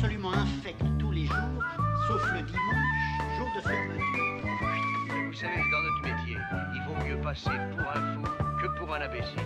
[0.00, 1.62] absolument infect tous les jours,
[2.08, 5.28] sauf le dimanche, jour de fermeture.
[5.28, 6.38] Vous savez, dans notre métier,
[6.74, 8.22] il vaut mieux passer pour un fou
[8.62, 9.38] que pour un imbécile.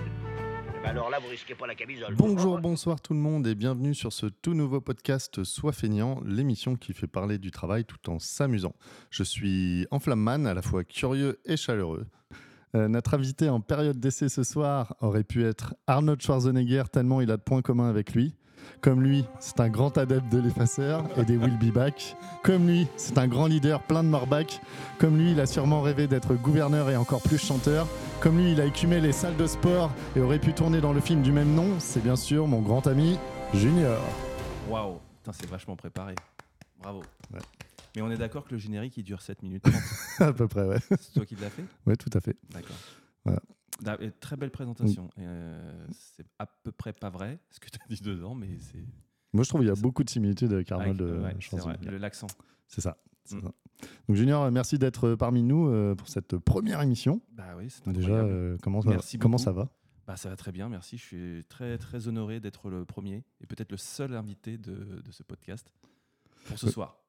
[0.77, 2.15] Eh ben alors là, vous risquez pas la camisole.
[2.15, 6.77] Bonjour, bonsoir tout le monde et bienvenue sur ce tout nouveau podcast Sois feignant, l'émission
[6.77, 8.77] qui fait parler du travail tout en s'amusant.
[9.11, 12.07] Je suis Enflamman, à la fois curieux et chaleureux.
[12.77, 17.33] Euh, notre invité en période d'essai ce soir aurait pu être Arnold Schwarzenegger tellement il
[17.33, 18.37] a de points communs avec lui.
[18.81, 22.17] Comme lui, c'est un grand adepte de l'effaceur et des will be back.
[22.43, 24.61] Comme lui, c'est un grand leader plein de morback.
[24.99, 27.87] Comme lui, il a sûrement rêvé d'être gouverneur et encore plus chanteur.
[28.21, 31.01] Comme lui, il a écumé les salles de sport et aurait pu tourner dans le
[31.01, 31.69] film du même nom.
[31.79, 33.19] C'est bien sûr mon grand ami
[33.53, 34.01] Junior.
[34.69, 36.15] Waouh, Putain, c'est vachement préparé.
[36.83, 37.03] Bravo.
[37.33, 37.41] Ouais.
[37.97, 39.75] Mais on est d'accord que le générique il dure 7 minutes 30.
[40.29, 40.79] à peu près, ouais.
[41.01, 41.65] c'est toi qui l'as fait?
[41.87, 42.37] Ouais, tout à fait.
[42.51, 42.77] D'accord.
[43.25, 43.41] Voilà.
[44.01, 45.11] Et Très belle présentation.
[45.19, 48.85] Euh, c'est à peu près pas vrai ce que tu as dit dedans, mais c'est.
[49.33, 52.29] Moi, je trouve qu'il y a beaucoup de similitudes avec Arnold euh, ouais, l'accent.
[52.69, 52.97] C'est ça.
[53.33, 53.41] Mm.
[53.41, 53.53] ça.
[54.09, 57.21] Donc Junior, merci d'être parmi nous euh, pour cette première émission.
[57.33, 59.45] Bah oui, c'est Déjà, euh, comment, ça, Merci comment beaucoup.
[59.45, 59.69] ça va?
[60.07, 60.97] Bah, ça va très bien, merci.
[60.99, 65.11] Je suis très, très honoré d'être le premier et peut-être le seul invité de, de
[65.11, 65.73] ce podcast
[66.45, 67.04] pour ce Euh, soir.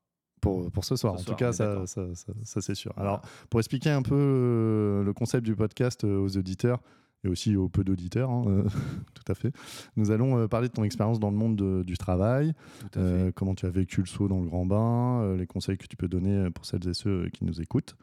[0.45, 1.15] Pour, pour ce soir.
[1.15, 1.87] Ce en soir, tout cas, ça, d'accord.
[1.87, 2.93] ça, ça- ça, c'est sûr.
[2.97, 6.81] Alors, pour expliquer un peu euh, le concept du podcast euh, aux auditeurs
[7.23, 8.63] et aussi aux peu d'auditeurs, hein, euh,
[9.15, 9.51] tout à fait,
[9.95, 12.53] nous allons euh, parler de ton expérience dans le monde de- du travail,
[12.97, 15.95] euh, comment tu as vécu le saut dans le grand bain, les conseils que tu
[15.97, 17.95] peux donner pour celles et ceux qui nous écoutent.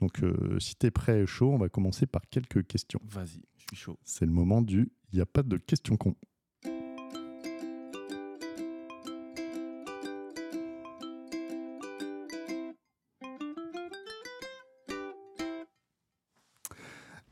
[0.00, 0.22] Donc,
[0.60, 3.00] si tu es prêt et chaud, on va commencer par quelques questions.
[3.06, 3.98] Vas-y, je suis chaud.
[4.04, 6.14] C'est le moment du il n'y a pas de questions con.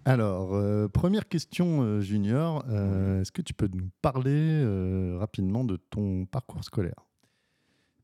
[0.09, 2.64] Alors, euh, première question, euh, Junior.
[2.70, 4.65] Euh, Est-ce que tu peux nous parler
[5.19, 7.05] rapidement de ton parcours scolaire?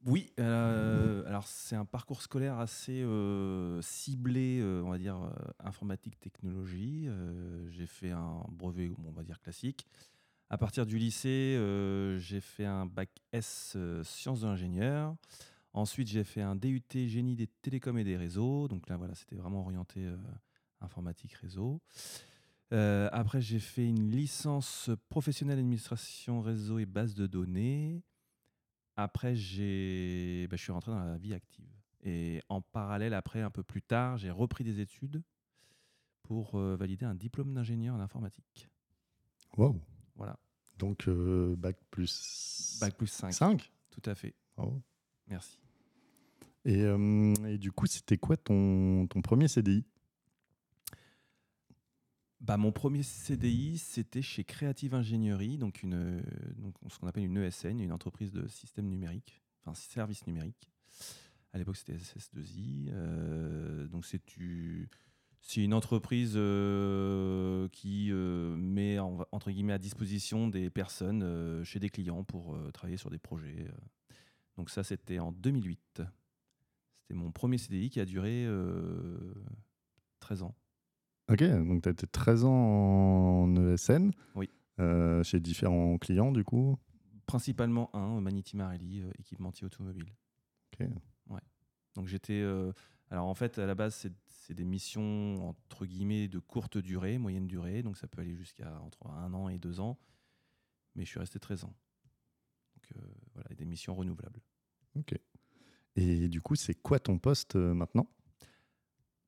[0.04, 3.06] Oui, alors c'est un parcours scolaire assez
[3.80, 5.16] ciblé, on va dire,
[5.60, 7.08] informatique, technologie.
[7.70, 9.86] J'ai fait un brevet, on va dire classique.
[10.50, 11.58] À partir du lycée,
[12.18, 15.16] j'ai fait un bac S sciences de l'ingénieur.
[15.72, 18.68] Ensuite, j'ai fait un DUT génie des télécoms et des réseaux.
[18.68, 20.06] Donc là, voilà, c'était vraiment orienté
[20.84, 21.80] informatique, réseau.
[22.72, 28.02] Euh, après, j'ai fait une licence professionnelle administration réseau et base de données.
[28.96, 31.68] Après, j'ai, bah, je suis rentré dans la vie active.
[32.02, 35.22] Et en parallèle, après, un peu plus tard, j'ai repris des études
[36.22, 38.68] pour euh, valider un diplôme d'ingénieur en informatique.
[39.56, 39.80] Wow.
[40.16, 40.38] Voilà,
[40.78, 43.32] Donc, euh, bac plus bac plus 5.
[43.32, 44.34] 5 Tout à fait.
[45.28, 45.58] Merci.
[46.64, 49.84] Et, et du coup, c'était quoi ton, ton premier CDI
[52.44, 56.20] Bah, mon premier CDI, c'était chez Creative Ingénierie, donc, une, euh,
[56.58, 60.70] donc ce qu'on appelle une ESN, une entreprise de système numérique, enfin service numérique.
[61.54, 62.90] À l'époque, c'était SS2I.
[62.90, 71.64] euh, donc, c'est une entreprise euh, qui met en- entre guillemets à disposition des personnes
[71.64, 73.68] chez des clients pour travailler sur des projets.
[74.58, 76.02] Donc, ça, c'était en 2008.
[77.00, 79.32] C'était mon premier CDI qui a duré euh,
[80.20, 80.54] 13 ans.
[81.30, 82.52] Ok, donc tu as été 13 ans
[83.44, 84.10] en ESN.
[84.34, 84.50] Oui.
[84.80, 86.76] euh, chez différents clients, du coup.
[87.26, 90.06] Principalement un, Manity Marelli, euh, équipementier automobile.
[90.72, 90.86] Ok.
[91.94, 92.40] Donc j'étais.
[92.40, 92.72] euh,
[93.10, 97.46] alors en fait, à la base, c'est des missions entre guillemets de courte durée, moyenne
[97.46, 97.82] durée.
[97.82, 99.96] Donc ça peut aller jusqu'à entre un an et deux ans.
[100.96, 101.74] Mais je suis resté 13 ans.
[102.74, 104.40] Donc euh, voilà, et des missions renouvelables.
[104.96, 105.14] Ok.
[105.96, 108.08] Et du coup, c'est quoi ton poste euh, maintenant?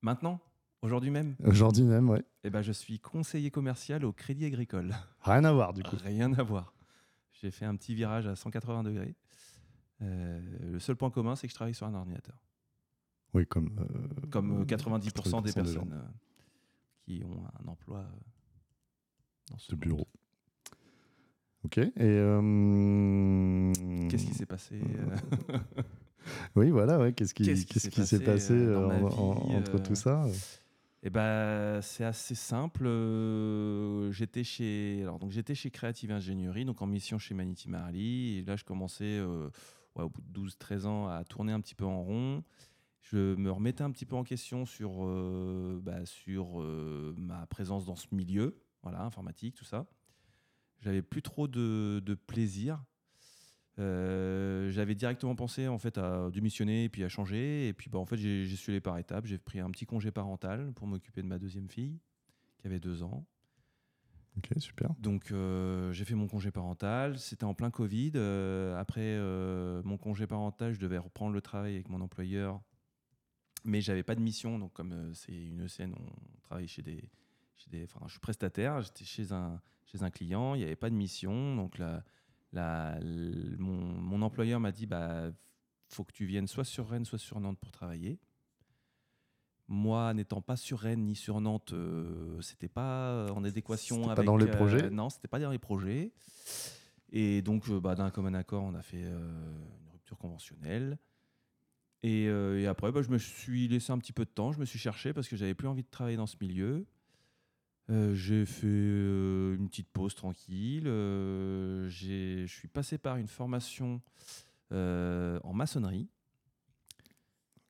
[0.01, 0.41] Maintenant,
[0.81, 2.23] aujourd'hui même, Aujourd'hui même, ouais.
[2.43, 4.93] eh ben, je suis conseiller commercial au Crédit Agricole.
[5.21, 5.95] Rien à voir, du coup.
[6.03, 6.73] Rien à voir.
[7.33, 9.15] J'ai fait un petit virage à 180 degrés.
[10.01, 10.39] Euh,
[10.71, 12.41] le seul point commun, c'est que je travaille sur un ordinateur.
[13.33, 13.69] Oui, comme.
[13.79, 16.01] euh, comme euh, 90% des 80% des personnes euh,
[17.05, 18.03] qui ont un emploi euh,
[19.51, 19.81] dans ce De monde.
[19.81, 20.07] bureau.
[21.63, 21.77] Ok.
[21.79, 21.91] Et.
[21.99, 23.73] euh,
[24.09, 25.17] Qu'est-ce qui s'est passé euh,
[26.55, 27.13] Oui, voilà, ouais.
[27.13, 30.25] Qu'est-ce qui s'est passé, passé euh, dans euh, ma en- vie, entre euh, tout ça?
[31.03, 32.85] Eh ben, c'est assez simple.
[32.85, 38.37] euh, j'étais chez, alors donc j'étais chez Creative Ingénierie, donc en mission chez Manity Marly.
[38.39, 39.49] Et là, je commençais euh,
[39.95, 42.43] ouais, au bout de 12-13 ans à tourner un petit peu en rond.
[43.01, 46.59] Je me remettais un petit peu en question sur, euh, bah, sur
[47.17, 49.85] ma présence dans ce milieu, voilà, informatique, tout ça.
[50.79, 52.83] J'avais plus trop de plaisir.
[53.79, 57.99] Euh, j'avais directement pensé en fait à démissionner et puis à changer et puis bah,
[57.99, 60.87] en fait j'ai j'ai su les par étapes j'ai pris un petit congé parental pour
[60.87, 61.99] m'occuper de ma deuxième fille
[62.57, 63.23] qui avait deux ans
[64.37, 64.93] Ok, super.
[64.99, 67.17] Donc euh, j'ai fait mon congé parental.
[67.17, 68.11] C'était en plein Covid.
[68.13, 69.17] Euh, après
[69.83, 72.61] mon congé parental, je devais reprendre le travail avec mon employeur,
[73.65, 74.59] mais j'avais pas de mission.
[74.59, 77.09] Donc comme c'est une ECN, on travaille chez des,
[77.55, 78.79] chez des, enfin je suis prestataire.
[78.81, 80.53] J'étais chez un chez un client.
[80.53, 81.55] Il n'y avait pas de mission.
[81.55, 82.03] Donc la,
[82.53, 85.31] la- mon, mon employeur m'a dit bah
[85.89, 88.19] faut que tu viennes soit sur Rennes, soit sur Nantes pour travailler.
[89.69, 94.15] Moi, n'étant pas sur Rennes ni sur Nantes, euh, c'était pas en adéquation avec.
[94.15, 94.89] pas dans les euh, projets?
[94.89, 96.13] Non, c'était pas dans les projets.
[97.11, 100.97] Et donc, euh, bah, d'un commun accord, on a fait euh, une rupture conventionnelle.
[102.03, 104.53] Et, et après, bah, je me suis laissé un petit peu de temps.
[104.53, 106.85] Je me suis cherché parce que j'avais plus envie de travailler dans ce milieu.
[107.89, 110.87] Euh, j'ai fait euh, une petite pause tranquille.
[110.87, 114.01] Euh, je suis passé par une formation
[114.71, 116.09] en maçonnerie.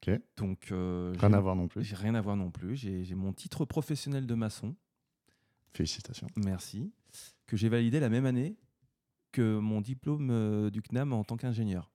[0.02, 0.20] Ok.
[0.38, 1.84] Donc, Rien à voir non plus.
[1.84, 2.76] j'ai rien à voir non plus.
[2.76, 4.76] J'ai mon titre professionnel de maçon,
[5.74, 6.28] Félicitations.
[6.36, 6.92] merci,
[7.46, 8.58] que j'ai validé la même année
[9.32, 11.92] que mon diplôme du CNAM en tant qu'ingénieur.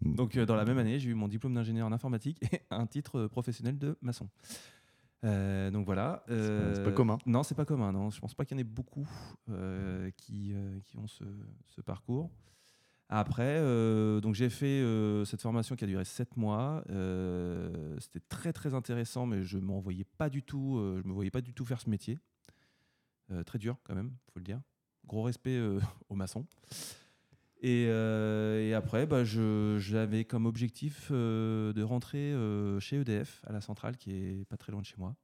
[0.00, 0.14] Mm.
[0.14, 3.28] Donc, dans la même année, j'ai eu mon diplôme d'ingénieur en informatique et un titre
[3.28, 4.28] professionnel de maçon.
[5.26, 6.22] Euh, donc voilà.
[6.28, 7.18] C'est pas- euh, commun.
[7.26, 7.92] Non, c'est pas commun.
[7.92, 9.06] Non, je pense pas qu'il y en ait beaucoup
[9.50, 11.24] euh, qui, qui ont ce,
[11.68, 12.30] ce parcours.
[13.08, 13.60] Après,
[14.20, 14.82] donc j'ai fait
[15.24, 16.82] cette formation qui a duré sept mois.
[18.00, 20.78] C'était très très intéressant, mais je m'en voyais pas du tout.
[21.02, 22.18] je me voyais pas du tout faire ce métier.
[23.46, 24.60] Très dur quand même, faut le dire.
[25.06, 25.60] Gros respect
[26.08, 26.46] aux maçons.
[27.62, 33.52] Et, euh, et après, bah, j'avais comme objectif euh, de rentrer euh, chez EDF à
[33.52, 35.16] la centrale, qui est pas très loin de chez moi,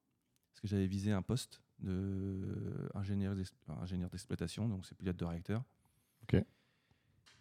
[0.52, 3.36] parce que j'avais visé un poste d'ingénieur
[3.80, 5.64] ingénieur d'exploitation, donc c'est pilote de réacteur.
[6.22, 6.42] Ok.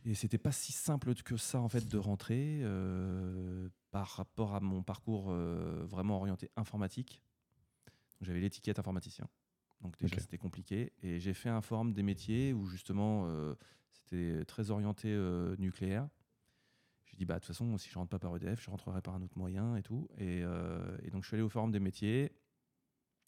[0.04, 2.64] Et c'était pas si simple que ça en fait de rentrer
[3.92, 7.22] par rapport à mon parcours vraiment orienté informatique.
[8.22, 9.28] J'avais l'étiquette informaticien,
[9.82, 10.92] donc déjà c'était compliqué.
[11.02, 13.56] Et j'ai fait un forum des métiers où justement euh,
[13.94, 16.08] c'était très orienté euh, nucléaire.
[17.06, 19.16] J'ai dit bah de toute façon si je rentre pas par EDF, je rentrerai par
[19.16, 20.08] un autre moyen et tout.
[20.18, 22.32] Et, euh, et donc je suis allé au forum des métiers.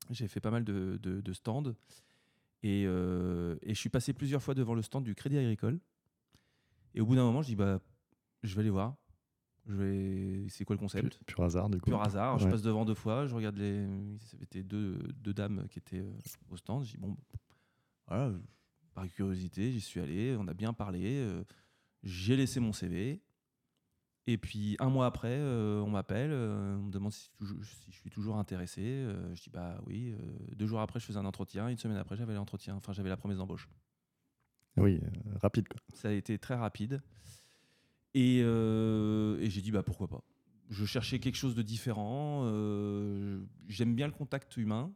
[0.09, 1.73] J'ai fait pas mal de, de- de stands
[2.61, 5.79] et, euh, et je suis passé plusieurs fois devant le stand du Crédit Agricole.
[6.95, 7.79] Et au bout d'un moment, je dis bah
[8.43, 8.95] je vais aller voir.
[9.65, 10.45] Je vais.
[10.49, 11.17] C'est quoi le concept?
[11.19, 11.89] Pur, pur hasard, du coup.
[11.89, 12.37] Pur hasard.
[12.37, 13.25] Je passe devant deux fois.
[13.27, 13.87] Je regarde les.
[14.19, 16.11] C'était deux, deux dames qui étaient euh,
[16.49, 16.83] au stand.
[16.83, 17.15] Je dis bon,
[18.07, 18.33] voilà,
[18.93, 20.35] par curiosité, j'y suis allé.
[20.39, 21.01] On a bien parlé.
[21.05, 21.43] euh,
[22.03, 23.21] J'ai laissé mon CV.
[24.25, 28.09] Et puis un mois après, euh, on m'appelle, euh, on me demande si, je suis
[28.09, 28.81] toujours intéressé.
[29.33, 30.15] je dis bah oui.
[30.55, 31.67] deux jours après, je faisais un entretien.
[31.67, 32.75] Une semaine après, j'avais l'entretien.
[32.75, 33.67] Enfin, j'avais la promesse d'embauche.
[34.77, 35.01] Oui,
[35.41, 35.67] rapide.
[35.67, 35.79] Quoi.
[35.93, 37.01] Ça a été très rapide.
[38.13, 40.23] Et, et j'ai dit, bah, pourquoi pas.
[40.69, 42.43] Je cherchais quelque chose de différent.
[43.67, 44.93] J'aime bien le contact humain.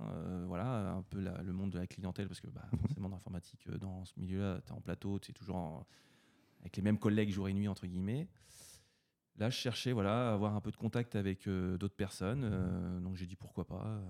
[0.00, 3.16] Euh, voilà, un peu la- le monde de la clientèle, parce que bah, forcément, dans
[3.16, 5.86] l'informatique, euh, dans ce milieu-là, tu es en plateau, tu es toujours en-
[6.60, 8.28] avec les mêmes collègues jour et nuit, entre guillemets.
[9.36, 12.42] Là, je cherchais voilà, à avoir un peu de contact avec euh, d'autres personnes.
[12.44, 14.00] euh, donc j'ai dit, pourquoi pas.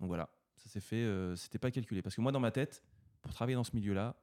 [0.00, 1.06] donc voilà, ça s'est fait.
[1.36, 2.02] C'était pas calculé.
[2.02, 2.82] Parce que moi, dans ma tête,
[3.20, 4.16] pour travailler dans ce milieu-là,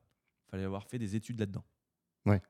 [0.50, 1.64] fallait avoir fait des études là-dedans.
[2.26, 2.42] Ouais.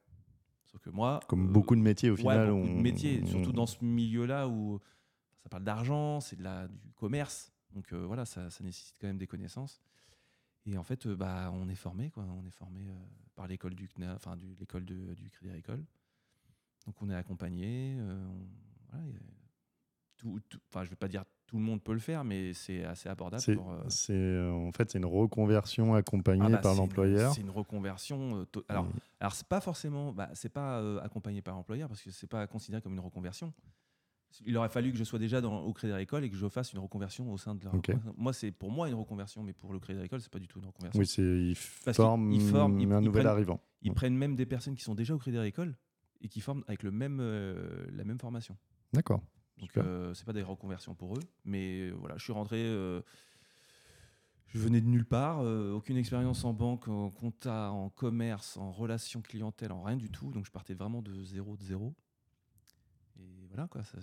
[0.65, 1.19] Sauf que moi.
[1.27, 2.49] Comme beaucoup de métiers, au ouais, final.
[2.51, 4.79] beaucoup de on- métiers, on- surtout dans ce milieu-là où
[5.43, 7.51] ça parle d'argent, c'est de la, du commerce.
[7.73, 9.81] Donc euh, voilà, ça, ça nécessite quand même des connaissances.
[10.65, 12.23] Et en fait, euh, bah, on est formé, quoi.
[12.23, 12.93] On est formé euh,
[13.35, 15.83] par l'école du CNA, enfin du, l'école de- du Crédit Agricole.
[16.85, 17.97] Donc on est accompagné.
[17.99, 18.47] on-
[18.89, 19.19] voilà, il y a
[20.17, 22.83] tout, tout- enfin, je vais pas dire tout le monde peut le faire, mais c'est
[22.83, 23.41] assez abordable.
[23.41, 26.77] C'est, pour, euh, c'est, euh, en fait, c'est une reconversion accompagnée ah bah, par c'est
[26.77, 27.33] une- l'employeur.
[27.33, 28.41] C'est une reconversion.
[28.41, 32.01] euh, to- alors, Et- alors c'est pas forcément, bah, c'est pas accompagné par l'employeur parce
[32.03, 33.53] que c'est pas considéré comme une reconversion.
[34.45, 36.71] Il aurait fallu que je sois déjà dans, au Crédit Agricole et que je fasse
[36.73, 37.71] une reconversion au sein de la.
[37.73, 37.87] Ok.
[37.87, 38.13] reconversion.
[38.17, 40.59] Moi, c'est pour moi une reconversion, mais pour le Crédit Agricole, c'est pas du tout
[40.59, 40.99] une reconversion.
[40.99, 43.61] oui, c'est, ils forment, ils forment, ils- un ils nouvel prennent- arrivant.
[43.81, 45.75] Ils prennent même des personnes qui sont déjà au Crédit Agricole
[46.21, 48.55] et qui forment avec le même, euh, la même formation.
[48.93, 49.21] D'accord.
[49.57, 52.57] Donc euh, c'est pas des reconversions pour eux, mais euh, voilà, je suis rentré.
[52.63, 53.01] euh,
[54.47, 59.21] je venais de nulle part, aucune expérience en banque, en compta, en commerce, en relations
[59.21, 60.31] clientèle, en rien du tout.
[60.31, 61.93] Donc je partais vraiment de zéro, de zéro.
[63.49, 63.97] Voilà quoi, ça,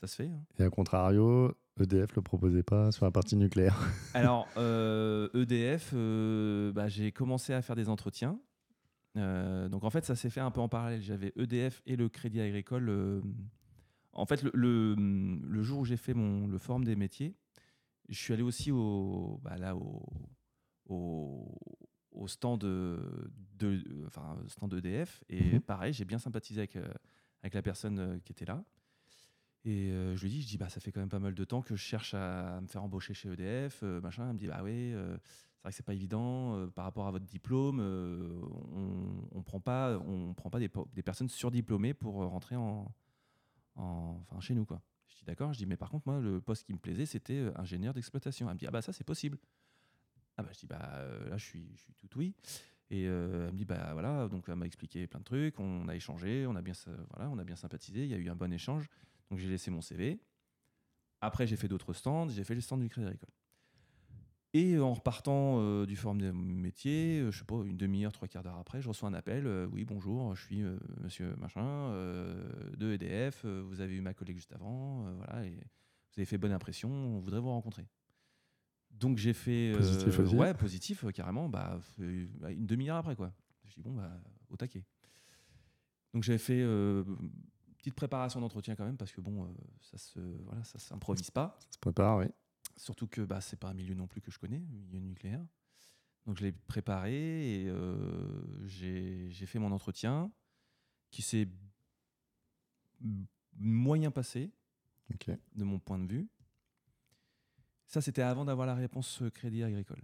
[0.00, 0.28] ça se fait.
[0.28, 0.44] hein.
[0.58, 3.76] Et à contrario, EDF le proposait pas sur la partie nucléaire.
[4.14, 8.38] Alors euh, EDF, euh, bah, j'ai commencé à faire des entretiens.
[9.16, 11.00] Euh, donc en fait, ça s'est fait un peu en parallèle.
[11.02, 13.22] J'avais EDF et le Crédit Agricole.
[14.12, 17.34] en fait, le, le, le jour où j'ai fait mon, le forum des métiers,
[18.08, 20.02] je suis allé aussi au, bah, là, au,
[20.88, 21.58] au,
[22.12, 22.98] au stand de,
[23.58, 25.24] de, enfin, stand EDF.
[25.28, 25.60] Et Mhm.
[25.60, 26.76] pareil, j'ai bien sympathisé avec,
[27.42, 28.62] avec la personne qui était là.
[29.64, 31.44] Et euh, je lui dis, je dis, bah, ça fait quand même pas mal de
[31.44, 34.26] temps que je cherche à, me faire embaucher chez EDF, euh, machin.
[34.28, 35.16] Elle me dit, bah oui, euh,
[35.56, 37.80] c'est vrai que c'est pas évident par rapport à votre diplôme.
[37.80, 42.94] on, on prend pas, on prend pas des, personnes surdiplômées pour rentrer en,
[43.76, 44.82] en- enfin, chez nous, quoi.
[45.08, 45.54] Je dis d'accord.
[45.54, 48.48] Je dis, mais par contre, moi, le poste qui me plaisait, c'était ingénieur d'exploitation.
[48.48, 49.38] Elle me dit, ah bah ça, c'est possible.
[50.36, 52.34] Ah bah je dis, bah là, je suis, je suis tout oui.
[52.90, 55.96] Et elle me dit, bah voilà, donc elle m'a expliqué plein de trucs, on a
[55.96, 56.74] échangé, on a bien,
[57.14, 58.90] voilà, on a bien sympathisé, il y a eu un bon échange.
[59.30, 60.20] Donc j'ai laissé mon CV.
[61.20, 63.30] Après, j'ai fait d'autres stands, j'ai fait le stand du Crédit Agricole.
[64.52, 68.28] Et en repartant euh, du forum des métiers, euh, je sais pas, une demi-heure, trois
[68.28, 69.46] quarts d'heure après, je reçois un appel.
[69.48, 73.44] euh, oui, bonjour, je suis euh, monsieur machin euh, de EDF.
[73.44, 76.52] euh, vous avez eu ma collègue juste avant, euh, voilà, et vous avez fait bonne
[76.52, 76.88] impression.
[76.88, 77.84] On voudrait vous rencontrer.
[78.92, 83.16] Donc j'ai fait euh, Positif aussi ouais positif euh, carrément bah, euh, une demi-heure après
[83.16, 83.32] quoi.
[83.64, 84.84] Je dis bon bah au taquet.
[86.12, 87.02] Donc j'avais fait euh,
[87.84, 89.48] petite préparation d'entretien quand même parce que bon euh,
[89.82, 91.54] ça se voilà ça s'improvise pas.
[91.60, 92.26] Ça se prépare, oui.
[92.78, 95.44] Surtout que bah, c'est pas un milieu non plus que je connais, le milieu nucléaire.
[96.24, 100.32] Donc je l'ai préparé et euh, j'ai fait mon entretien
[101.10, 101.46] qui s'est
[103.52, 104.50] moyen passé
[105.12, 105.30] Ok.
[105.54, 106.28] de mon point de vue.
[107.86, 110.02] Ça, c'était avant d'avoir la réponse euh, Crédit Agricole.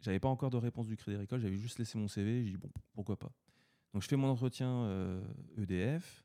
[0.00, 2.56] J'avais pas encore de réponse du Crédit Agricole, j'avais juste laissé mon CV, j'ai dit
[2.56, 3.32] bon, pourquoi pas.
[3.92, 5.22] Donc je fais mon entretien euh,
[5.58, 6.24] EDF,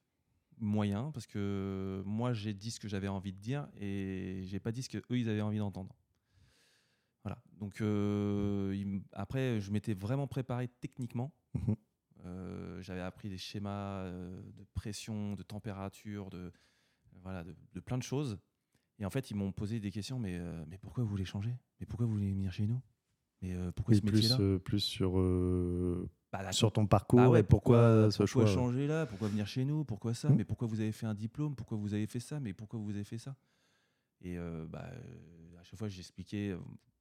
[0.57, 4.71] moyen, parce que moi j'ai dit ce que j'avais envie de dire et j'ai pas
[4.71, 5.95] dit ce que eux ils avaient envie d'entendre.
[7.23, 7.41] Voilà.
[7.59, 11.33] Donc euh, il après, je m'étais vraiment préparé techniquement.
[11.53, 11.75] Mhm.
[12.25, 16.51] Euh, j'avais appris des schémas euh, de pression, de température, de,
[17.21, 18.37] voilà, de, de plein de choses.
[18.99, 21.55] Et en fait, ils m'ont posé des questions, mais, mais pourquoi vous voulez changer?
[21.79, 22.81] Mais pourquoi vous voulez venir chez nous?
[23.43, 24.59] Mais pourquoi Oui, ce plus, métier-là?
[24.59, 25.11] plus sur,
[26.31, 28.43] Bah, sur ton parcours bah ouais, et pourquoi, ce choix.
[28.43, 28.53] pourquoi ouais.
[28.67, 29.05] changer là?
[29.05, 29.85] Pourquoi venir chez nous?
[29.85, 30.29] Pourquoi ça?
[30.29, 30.35] Mm.
[30.35, 31.55] Mais pourquoi vous avez fait un diplôme?
[31.55, 32.39] Pourquoi vous avez fait ça?
[32.39, 33.35] Mais pourquoi vous avez fait ça?
[34.21, 36.57] Et euh, bah, euh, à chaque fois, j'expliquais euh,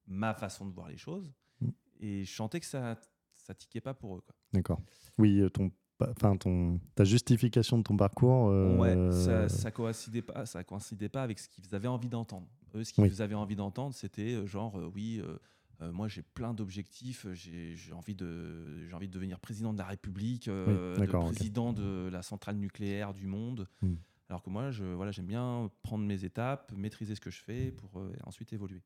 [0.07, 1.33] ma façon de voir les choses.
[1.61, 1.69] Mm.
[2.01, 2.97] Et je sentais que ça
[3.35, 4.21] ça tiquait pas pour eux.
[4.21, 4.35] Quoi.
[4.53, 4.81] D'accord.
[5.19, 8.49] Oui, euh, ton, enfin, ton, ta justification de ton parcours.
[8.51, 12.49] euh, Ouais, ça, ça coïncidait pas, ça coïncidait pas avec ce qu'ils avaient envie d'entendre.
[12.75, 13.23] Eux, ce qu'ils Oui.
[13.23, 15.37] avaient envie d'entendre, c'était euh, genre, euh, oui, euh,
[15.83, 20.49] euh, moi j'ai plein d'objectifs, j'ai envie de, envie de devenir président de la République,
[20.49, 23.69] euh, de président de la centrale nucléaire du monde.
[23.83, 23.95] Hmm.
[24.29, 27.71] Alors que moi, je, voilà, j'aime bien prendre mes étapes, maîtriser ce que je fais
[27.71, 28.83] pour euh, ensuite évoluer.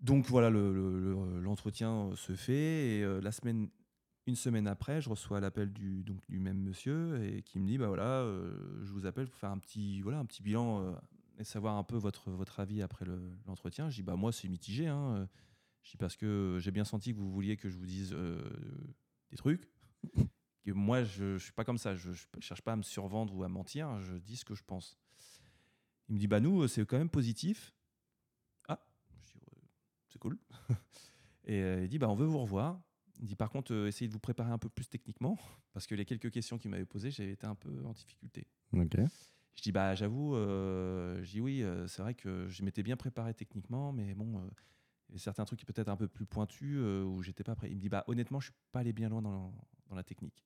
[0.00, 3.68] Donc voilà, le- le- le- l'entretien se fait et la semaine,
[4.26, 7.78] une semaine après, je reçois l'appel du, donc, du même monsieur et qui me dit
[7.78, 8.24] bah voilà,
[8.82, 10.94] je vous appelle pour faire un petit voilà un petit bilan
[11.38, 13.90] et savoir un peu votre votre avis après le- l'entretien.
[13.90, 14.86] je dis bah moi c'est mitigé.
[14.88, 15.14] Hein.
[15.16, 15.26] euh,
[15.82, 18.42] Je dis parce que j'ai bien senti que vous vouliez que je vous dise euh,
[19.30, 19.68] des trucs.
[20.64, 21.94] Que moi je, je suis pas comme ça.
[21.94, 24.00] Je, je cherche pas à me survendre ou à mentir.
[24.00, 24.98] Je dis ce que je pense.
[26.08, 27.74] Il me dit bah nous c'est quand même positif.
[28.66, 28.82] Ah,
[29.26, 29.62] je dis, Ouais,
[30.08, 30.38] c'est cool.
[31.44, 32.80] Et euh, il dit bah on veut vous revoir.
[33.20, 35.38] Il dit par contre euh, essayez de vous préparer un peu plus techniquement
[35.74, 38.46] parce que les quelques questions qu'il m'avait posées j'avais été un peu en difficulté.
[38.72, 38.96] Ok.
[39.54, 42.96] Je dis bah j'avoue, euh, je dis oui, euh, c'est vrai que je m'étais bien
[42.96, 44.48] préparé techniquement, mais bon, euh,
[45.10, 47.70] il y a certains trucs peut-être un peu plus pointus où j'étais pas prêt.
[47.70, 49.54] Il me dit bah honnêtement, je suis pas allé bien loin dans,
[49.88, 50.44] dans la technique.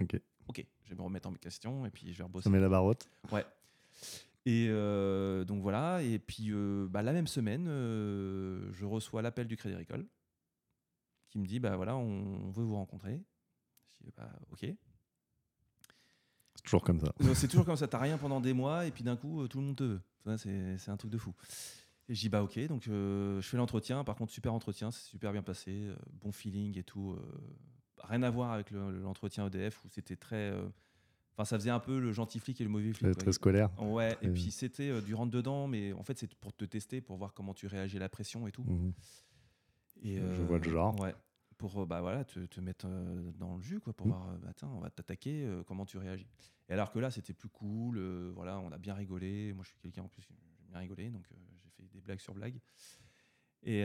[0.00, 0.18] Ok.
[0.48, 2.44] Ok, je vais me remettre en question et puis je vais rebosser.
[2.44, 3.08] Ça met la barotte.
[3.32, 3.44] Ouais.
[4.46, 9.46] Et euh, donc voilà, et puis euh, bah, la même semaine, euh, je reçois l'appel
[9.46, 10.06] du Crédit Agricole
[11.28, 13.22] qui me dit bah voilà, on, on veut vous rencontrer.
[13.98, 14.66] Je dis bah ok.
[16.54, 17.12] C'est toujours comme ça.
[17.34, 19.58] C'est toujours comme ça, t'as rien pendant des mois et puis d'un coup euh, tout
[19.60, 20.00] le monde te veut.
[20.38, 21.32] C'est un truc de fou.
[22.08, 25.02] Et je dis bah ok, donc euh, je fais l'entretien, par contre super entretien, c'est
[25.08, 27.12] super bien passé, euh, bon feeling et tout.
[27.12, 27.20] euh,
[28.02, 30.52] rien à voir avec le- l'entretien EDF où c'était très...
[31.36, 33.16] Enfin ça faisait un peu le gentil flic et le mauvais flic.
[33.16, 33.70] Très, scolaire.
[33.82, 37.16] Ouais, et puis c'était du rentre dedans, mais en fait c'est pour te tester, pour
[37.16, 38.64] voir comment tu réagis à la pression et tout.
[40.02, 40.98] Et, Je vois le genre.
[41.00, 41.14] Ouais,
[41.56, 44.12] pour euh, bah, voilà, te, te mettre euh, dans le jus, quoi, pour Mhm.
[44.12, 46.28] voir, euh, bah, tiens, on va t'attaquer, euh, comment tu réagis.
[46.68, 49.52] Et alors que là, c'était plus cool, euh, voilà, on a bien rigolé.
[49.54, 50.36] Moi, je suis quelqu'un en plus, j'aime
[50.68, 51.26] bien rigoler, donc
[51.62, 52.58] j'ai fait des blagues sur blagues.
[53.66, 53.82] Et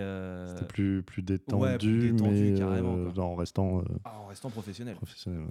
[0.48, 4.96] C'était plus, plus détendu, ouais, plus détendu, mais carrément, en restant ah, en restant professionnel.
[4.96, 5.48] professionnel.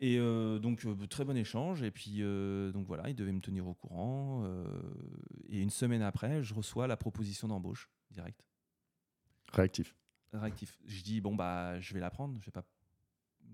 [0.00, 1.82] Et euh, donc, très bon échange.
[1.82, 2.20] Et puis,
[2.72, 4.44] donc voilà, il devait me tenir au courant.
[5.48, 8.44] et une semaine après, je reçois la proposition d'embauche direct.
[9.52, 9.94] Réactif.
[10.34, 10.78] Réactif.
[10.86, 12.38] Je dis, bon, bah, je vais la prendre.
[12.40, 12.64] Je vais pas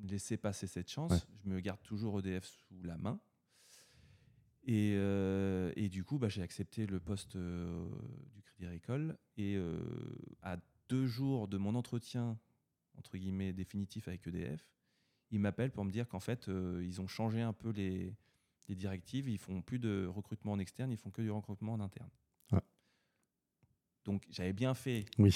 [0.02, 1.12] laisser passer cette chance.
[1.12, 1.18] Ouais.
[1.44, 3.20] Je me garde toujours EDF sous la main.
[4.64, 7.88] Et, euh, et du coup, bah, j'ai accepté le poste euh,
[8.34, 9.18] du Crédit Agricole.
[9.36, 9.80] Et euh,
[10.42, 10.56] à
[10.88, 12.38] deux jours de mon entretien,
[12.96, 14.66] entre guillemets, définitif avec EDF,
[15.30, 18.16] ils m'appellent pour me dire qu'en fait, ils ont changé un peu les,
[18.66, 21.80] des directives, ils font plus de recrutement en externe, ils font que du recrutement en
[21.80, 22.10] interne.
[22.52, 22.60] Ouais.
[24.04, 25.34] Donc j'avais bien fait Oui.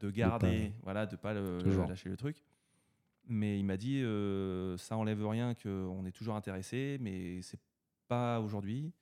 [0.00, 1.58] De garder, voilà, de pas le-
[1.88, 2.44] lâcher le truc.
[3.26, 7.60] Mais il m'a dit, euh, ça enlève rien qu'on est toujours intéressé, mais c'est
[8.06, 8.92] pas aujourd'hui.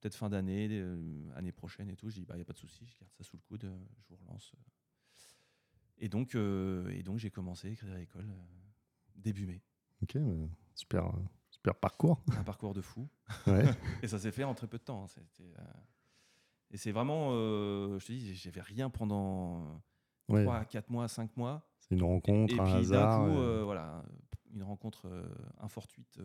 [0.00, 0.96] Peut-être fin d'année, euh,
[1.34, 2.08] année prochaine et tout.
[2.08, 3.76] J'ai dit, il n'y a pas de souci, je garde ça sous le coude, euh,
[3.98, 4.52] je vous relance.
[5.98, 8.42] Et donc, euh, et donc j'ai commencé Crédit Agricole euh,
[9.16, 9.62] début mai.
[10.02, 10.16] Ok,
[10.74, 11.10] super,
[11.50, 12.22] super parcours.
[12.38, 13.08] Un parcours de fou.
[13.46, 13.64] Ouais.
[14.02, 15.04] Et ça s'est fait en très peu de temps.
[15.04, 15.62] hein.
[16.70, 19.80] Et c'est vraiment, je te dis, j'avais rien pendant
[20.28, 20.44] ouais.
[20.44, 21.66] 3, 4 mois, 5 mois.
[21.80, 23.26] C'est une rencontre, et un puis hasard.
[23.26, 24.02] d'un coup, euh, euh, voilà,
[24.52, 25.28] une rencontre euh,
[25.58, 26.18] infortuite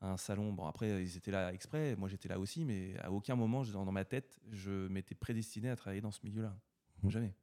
[0.00, 0.52] à un salon.
[0.52, 3.92] Bon, après, ils étaient là exprès, moi j'étais là aussi, mais à aucun moment, dans,
[3.92, 6.56] ma tête, je m'étais prédestiné à travailler dans ce milieu-là.
[7.02, 7.10] Mhm.
[7.10, 7.34] Jamais.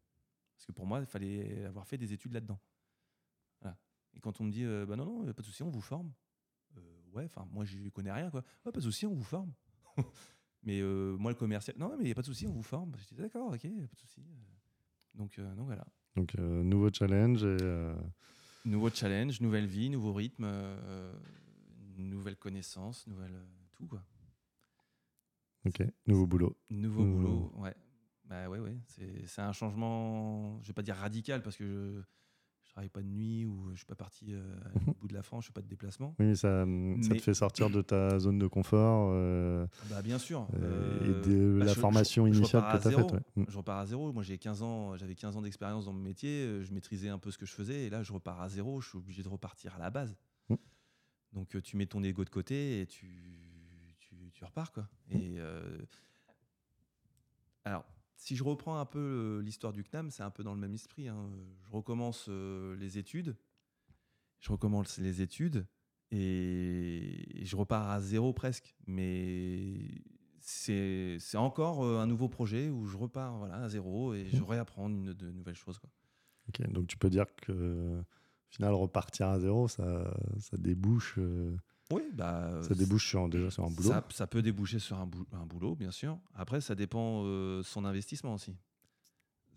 [0.56, 2.60] Parce que pour moi, il fallait avoir fait des études là-dedans.
[3.62, 3.78] Voilà.
[4.16, 6.12] Et quand on me dit, euh, bah non, non, pas de souci, on vous forme.
[6.78, 6.82] Euh,
[7.14, 8.44] ouais, enfin, moi, je connais rien, quoi.
[8.66, 9.54] Ouais, pas de souci, on vous forme.
[10.64, 12.64] mais euh, moi, le commercial, non, mais il n'y a pas de souci, on vous
[12.64, 12.96] forme.
[12.98, 14.26] Je dis, d'accord, ok, pas de souci.
[15.18, 15.86] Donc, euh, donc voilà.
[16.16, 17.44] Donc, euh, nouveau challenge.
[17.44, 17.94] Et, euh,
[18.66, 20.46] Nouveau challenge, nouvelle vie, nouveau rythme,
[21.98, 23.40] nouvelle connaissance, nouvelle
[23.74, 24.04] tout quoi.
[25.66, 26.58] ok, nouveau boulot.
[26.70, 27.76] Nouveau Nouveau- boulot, ouais.
[28.26, 28.78] Bah ouais, ouais.
[28.88, 32.02] C'est, c'est un changement, je vais pas dire radical parce que je
[32.77, 34.55] travaille pas de nuit ou je suis pas parti euh,
[34.86, 36.13] au bout de la France, je fais pas de déplacement.
[36.19, 40.48] Oui, ça, te fait sortir de ta zone de confort euh, Bah bien sûr.
[40.53, 42.98] euh, Euh, et de bah, la je- formation je- je initiale repars que tu as
[43.01, 43.12] faite.
[43.13, 43.19] ouais.
[43.36, 43.46] Mm.
[43.50, 44.13] Je repars à zéro.
[44.13, 46.43] Moi, j'ai 15 ans, j'avais 15 ans d'expérience dans mon métier.
[46.46, 47.86] euh, Je maîtrisais un peu ce que je faisais.
[47.86, 48.79] Et là, je repars à zéro.
[48.79, 50.15] Je suis obligé de repartir à la base.
[50.50, 50.55] Mm.
[51.34, 53.07] Donc, euh, tu mets ton ego de côté et tu,
[54.01, 54.72] tu, tu repars.
[54.72, 54.88] Quoi.
[55.10, 55.79] Et euh,
[57.65, 57.86] alors,
[58.18, 60.74] si je reprends un peu euh, l'histoire du CNAM, c'est un peu dans le même
[60.74, 61.08] esprit.
[61.08, 61.30] hein.
[61.64, 63.38] Je recommence euh, les études.
[64.40, 65.66] Je recommence les études
[66.12, 68.76] et je repars à zéro presque.
[68.86, 70.02] Mais
[70.42, 74.90] c'est encore euh, un nouveau projet où je repars voilà, à zéro et je réapprends
[74.90, 75.80] de nouvelles choses.
[76.70, 81.20] Donc tu peux dire que au final, repartir à zéro, ça, ça débouche,
[81.91, 83.89] Oui, bah, ça débouche sur, déjà sur un boulot.
[83.89, 86.20] Ça, ça peut déboucher sur un, bou- un boulot, bien sûr.
[86.35, 88.55] Après, ça dépend euh, son investissement aussi.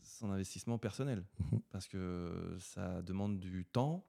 [0.03, 1.25] Son investissement personnel.
[1.53, 1.61] Mhm.
[1.71, 4.05] Parce que ça demande du temps,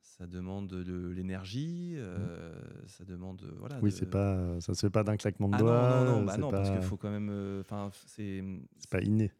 [0.00, 2.54] ça demande de l'énergie, euh,
[2.86, 3.42] ça demande.
[3.42, 5.88] euh, Voilà, oui, de- c'est pas, ça se fait pas d'un claquement de Ah doigts.
[5.88, 7.28] non, non, non, bah non pas, parce qu'il faut quand même.
[7.30, 8.42] euh, Enfin, c'est.
[8.78, 9.30] c'est pas inné.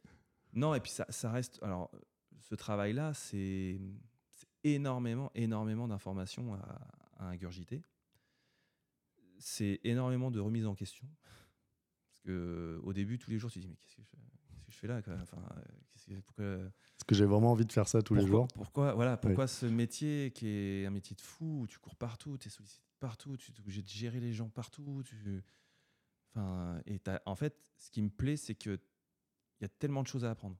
[0.52, 1.58] Non, et puis ça, ça reste.
[1.62, 1.90] Alors,
[2.40, 3.80] ce travail-là, c'est
[4.30, 6.78] c'est énormément, énormément d'informations à,
[7.18, 7.82] à ingurgiter.
[9.38, 11.06] C'est énormément de remise en question.
[12.06, 14.64] Parce que au début, tous les jours, tu te dis mais qu'est-ce que je, qu'est-ce
[14.66, 15.14] que je fais là quoi?
[15.20, 18.20] Enfin, euh, qu'est-ce que- pourquoi, Est-ce que j'ai vraiment envie de faire ça tous les
[18.26, 21.96] jours Pourquoi, voilà, pourquoi ce métier qui est un métier de fou, où tu cours
[21.96, 25.02] partout, tu es sollicité partout, tu es obligé de gérer les gens partout.
[25.04, 25.42] Tu...
[26.30, 28.78] Enfin, et en fait, ce qui me plaît, c'est qu'il
[29.60, 30.56] y a tellement de choses à apprendre.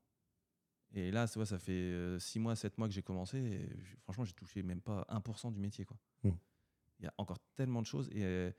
[0.93, 3.39] Et là, tu vois, ça fait 6 mois, 7 mois que j'ai commencé.
[3.39, 3.69] Et
[4.03, 5.85] franchement, j'ai touché même pas 1% du métier.
[5.85, 5.97] quoi.
[6.23, 6.31] Mm.
[7.01, 8.09] Il y a encore tellement de choses.
[8.13, 8.51] Et, euh,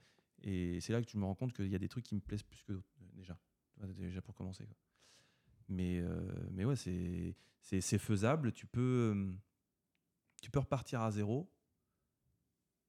[0.42, 2.20] et c'est là que tu me rends compte qu'il y a des trucs qui me
[2.20, 3.38] plaisent plus que d'autres, euh, déjà.
[3.94, 4.64] Déjà pour commencer.
[4.66, 4.76] quoi.
[5.68, 6.20] Mais, euh,
[6.52, 8.52] mais ouais, c'est faisable.
[8.52, 9.34] Tu peux,
[10.42, 11.50] tu peux repartir à zéro.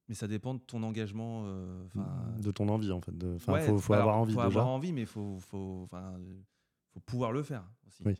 [0.07, 1.43] Mais ça dépend de ton engagement.
[1.47, 3.11] euh, 'fin, de ton envie en fait.
[3.35, 4.47] Enfin, Ouais, faut, faut alors, avoir envie faut déjà.
[4.47, 6.41] avoir envie, mais faut, faut, euh,
[6.93, 8.03] faut pouvoir le faire aussi.
[8.05, 8.15] Oui.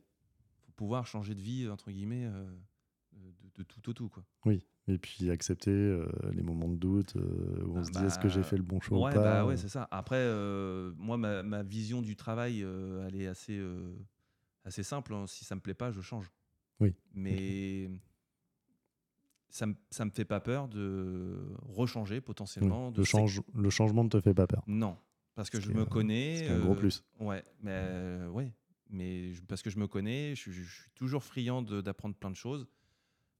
[0.65, 2.51] faut pouvoir changer de vie entre guillemets euh,
[3.13, 4.25] de, de tout au tout quoi.
[4.45, 4.65] Oui.
[4.89, 8.19] Et puis accepter euh, les moments de doute euh, où on Ah se dit est-ce
[8.19, 9.21] que j'ai bah, fait le bon choix ouais, ou pas.
[9.23, 9.87] bah ouais, c'est ça.
[9.91, 13.93] Après, euh, moi, ma, ma vision du travail, euh, elle est assez, euh,
[14.63, 15.13] assez simple.
[15.13, 15.25] hein.
[15.27, 16.31] Si ça me plaît pas, je change.
[16.79, 16.93] Oui.
[17.13, 17.89] Mais
[19.49, 22.21] ça me, ça me fait pas peur de rechanger Oui.
[22.21, 22.91] potentiellement.
[22.91, 24.63] de le, change, le changement ne te fait pas peur.
[24.67, 24.97] Non,
[25.35, 26.47] parce que je me euh, connais.
[26.47, 27.03] un gros euh, plus.
[27.19, 28.53] Ouais, mais euh, ouais,
[28.89, 32.29] mais je- parce que je me connais, je, suis- je suis toujours friand d'apprendre plein
[32.29, 32.67] de choses.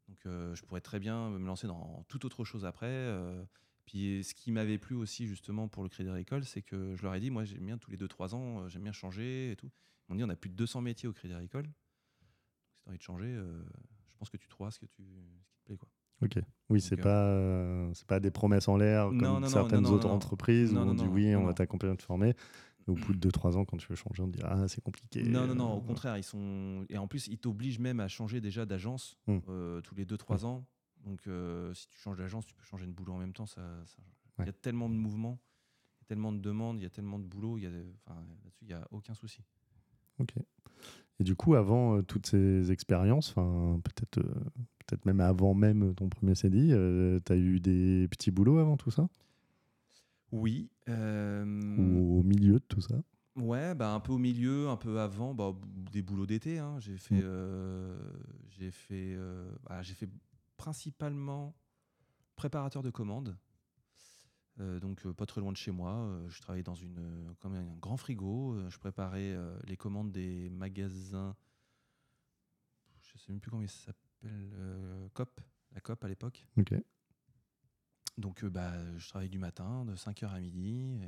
[0.08, 2.88] Donc, euh, je pourrais très bien me lancer dans toute autre chose après.
[2.88, 3.44] euh.
[3.86, 7.14] puis, ce qui m'avait plu aussi justement pour le Crédit Agricole, c'est que je leur
[7.16, 9.70] ai dit, moi, j'aime bien tous les 2-3 ans, euh, j'aime bien changer et tout.
[10.08, 11.64] Ils m'ont dit, on a plus de 200 métiers au Crédit Agricole.
[11.66, 11.74] Donc,
[12.72, 13.62] si tu as envie de changer, euh,
[14.10, 15.04] je pense que tu trouveras ce, que tu,
[15.44, 15.90] ce qui te plaît, quoi.
[16.22, 16.40] Ok.
[16.70, 19.48] Oui, c'est euh, pas, euh, c'est pas des promesses en l'air comme Non, non, non,
[19.50, 20.16] certaines non, non, autres non.
[20.16, 22.34] entreprises où on dit oui, on va t'accompagner, te former.
[22.88, 25.24] Et au bout de 2-3 ans, quand tu veux changer, on dit ah c'est compliqué.
[25.24, 26.86] Non, non, non, au contraire, ils sont.
[26.90, 29.40] Et en plus, ils t'obligent même à changer déjà d'agence Hmm.
[29.50, 30.66] euh, tous les 2-3 ans.
[31.06, 33.46] Donc, euh, si tu changes d'agence, tu peux changer de boulot en même temps.
[33.46, 33.98] Ça, ça-
[34.40, 35.40] Il y a tellement de mouvements,
[35.98, 37.58] il y a tellement de demandes, il y a tellement de boulot.
[37.58, 39.42] il y a des- enfin, Là-dessus, il n'y a aucun souci.
[40.20, 40.34] Ok.
[41.20, 44.22] Et du coup, avant euh, toutes ces expériences, peut-être,
[44.86, 46.70] peut-être même avant même ton premier CDI,
[47.26, 49.10] tu as eu des petits boulots avant tout ça?
[50.32, 50.70] Oui.
[50.90, 51.46] euh,
[51.78, 52.96] ou au milieu de tout ça
[53.36, 55.56] Ouais, bah, un peu au milieu, un peu avant, bah,
[55.92, 56.58] des boulots d'été.
[56.58, 56.80] hein.
[56.80, 57.22] J'ai fait, Mm.
[57.24, 58.12] euh,
[58.50, 60.10] j'ai fait, euh, bah, j'ai fait
[60.58, 61.56] principalement
[62.36, 63.38] préparateur de commandes.
[64.60, 65.94] Euh, donc euh, pas très loin de chez moi.
[65.94, 68.58] Euh, je travaillais dans une, comme un grand frigo.
[68.70, 69.38] Je préparais
[69.68, 71.36] les commandes des magasins.
[73.00, 74.02] Je sais même plus comment il s'appelle.
[74.26, 75.40] euh, Coop,
[75.74, 76.48] la Coop à l'époque.
[76.58, 76.74] Ok.
[78.18, 81.00] Donc euh, bah, je travaillais du matin, de 5h à midi.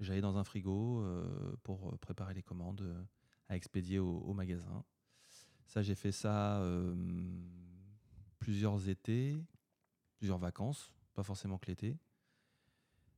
[0.00, 3.06] J'allais dans un frigo euh, pour euh, préparer les commandes
[3.48, 4.84] à expédier au, magasin.
[5.66, 6.62] Ça, j'ai fait ça
[8.38, 9.36] plusieurs étés,
[10.16, 11.98] plusieurs vacances, pas forcément que l'été.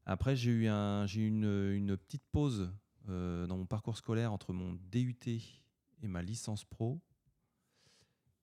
[0.05, 2.73] Après, j'ai eu, un, une, petite pause
[3.07, 5.17] dans mon parcours scolaire entre mon DUT
[6.03, 7.01] et ma licence pro,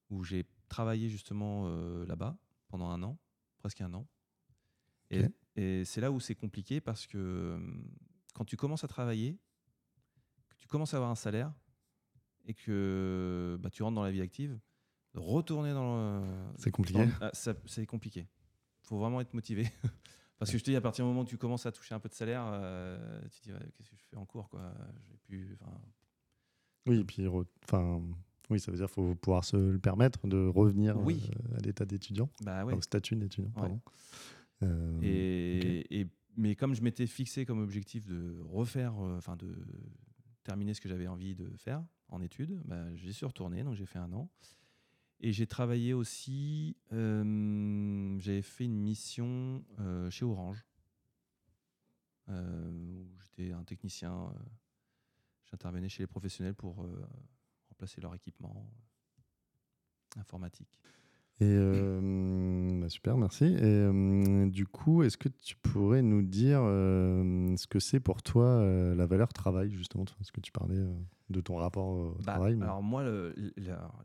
[0.10, 1.68] où j'ai travaillé justement
[2.06, 2.38] là-bas
[2.70, 3.18] pendant un an,
[3.58, 4.08] presque un an.
[5.10, 7.60] Et, c'est là où c'est compliqué parce que euh,
[8.34, 9.38] quand tu commences à travailler,
[10.50, 11.54] que tu commences à avoir un salaire
[12.46, 14.60] et que bah, tu rentres dans la vie active,
[15.14, 16.26] retourner dans le,
[16.58, 17.08] C'est compliqué.
[17.22, 18.22] ah, c'est compliqué.
[18.84, 19.70] Il faut vraiment être motivé.
[20.40, 22.00] Parce que je te dis, à partir du moment où tu commences à toucher un
[22.00, 24.74] peu de salaire, euh, tu te dis, ouais, qu'est-ce que je fais en cours quoi?
[25.24, 25.56] Plus,
[26.88, 27.26] Oui, et puis,
[27.64, 28.02] enfin,
[28.50, 31.30] oui, ça veut dire qu'il faut pouvoir se le permettre de revenir Oui.
[31.30, 32.74] euh, à l'état d'étudiant, Bah ouais.
[32.74, 33.80] enfin, au statut d'étudiant, Ouais.
[34.64, 39.56] Euh, Et, mais comme je m'étais fixé comme objectif de refaire, euh, enfin de
[40.44, 43.86] terminer ce que j'avais envie de faire en études, bah, j'y suis retourné, donc j'ai
[43.86, 44.30] fait un an.
[45.20, 50.66] Et j'ai travaillé aussi, euh, j'avais fait une mission euh, chez Orange,
[52.28, 54.34] où j'étais un technicien.
[55.46, 56.86] J'intervenais chez les professionnels pour
[57.70, 58.70] remplacer leur équipement
[60.18, 60.80] informatique.
[61.40, 63.46] Et euh, bah, super, merci.
[63.46, 68.22] Et euh, du coup, est-ce que tu pourrais nous dire euh, ce que c'est pour
[68.22, 68.64] toi
[68.96, 70.86] la valeur travail, justement Parce que tu parlais
[71.30, 72.56] de ton rapport au Bah, travail.
[72.56, 73.04] mais- Alors moi,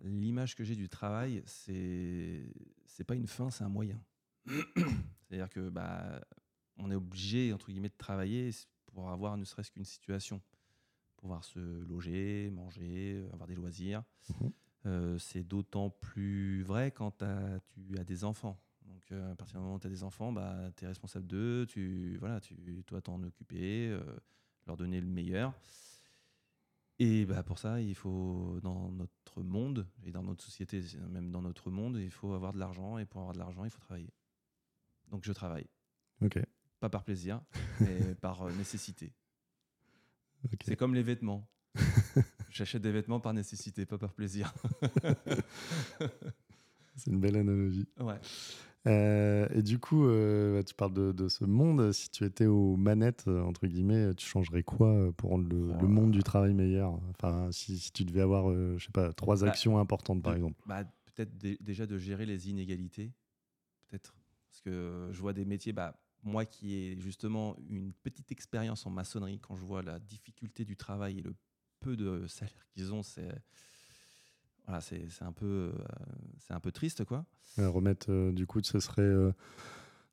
[0.02, 2.42] l'image que j'ai du travail, c'est
[2.86, 4.00] c'est pas une fin, c'est un moyen.
[4.46, 6.20] C'est-à-dire que bah,
[6.78, 8.50] on est obligé entre guillemets de travailler
[8.86, 10.40] pour avoir ne serait-ce qu'une situation,
[11.18, 14.02] pouvoir se loger, manger, avoir des loisirs.
[14.40, 14.50] Mhm.
[14.88, 18.58] Euh, c'est d'autant plus vrai quand tu as des enfants.
[18.86, 21.26] Donc euh, à partir du moment où tu as des enfants, bah, tu es responsable
[21.26, 22.54] d'eux, tu, voilà, tu
[22.86, 24.00] dois t'en occuper, euh,
[24.66, 25.52] leur donner le meilleur.
[26.98, 31.42] Et bah, pour ça, il faut, dans notre monde, et dans notre société, même dans
[31.42, 32.98] notre monde, il faut avoir de l'argent.
[32.98, 34.12] Et pour avoir de l'argent, il faut travailler.
[35.08, 35.66] Donc je travaille.
[36.22, 36.40] Ok.
[36.80, 37.42] Pas par plaisir,
[37.80, 39.12] mais par nécessité.
[40.64, 41.46] C'est comme les vêtements.
[42.50, 44.52] J'achète des vêtements par nécessité, pas par plaisir.
[46.96, 47.86] C'est une belle analogie.
[48.00, 48.18] ouais.
[48.86, 51.92] Euh, et du coup, euh, bah, tu parles de, de ce monde.
[51.92, 56.10] Si tu étais aux manettes, euh, entre guillemets, tu changerais quoi pour rendre le, monde
[56.10, 56.98] du travail meilleur?
[57.10, 60.32] Enfin, si, si tu devais avoir, euh, je sais pas, trois Bah, actions importantes, par
[60.32, 60.60] de- exemple.
[60.66, 60.84] bah,
[61.14, 63.12] Peut-être dé- déjà de gérer les inégalités.
[63.88, 64.14] Peut-être.
[64.48, 68.90] Parce que je vois des métiers, bah, moi qui ai justement une petite expérience en
[68.90, 71.34] maçonnerie, quand je vois la difficulté du travail et le
[71.80, 73.28] peu de salaire qu'ils ont, c'est
[74.66, 75.72] voilà, c'est un, peu, euh,
[76.38, 77.04] c'est un peu triste.
[77.04, 77.24] quoi.
[77.58, 79.32] Euh, remettre, euh, du coup, ce serait euh,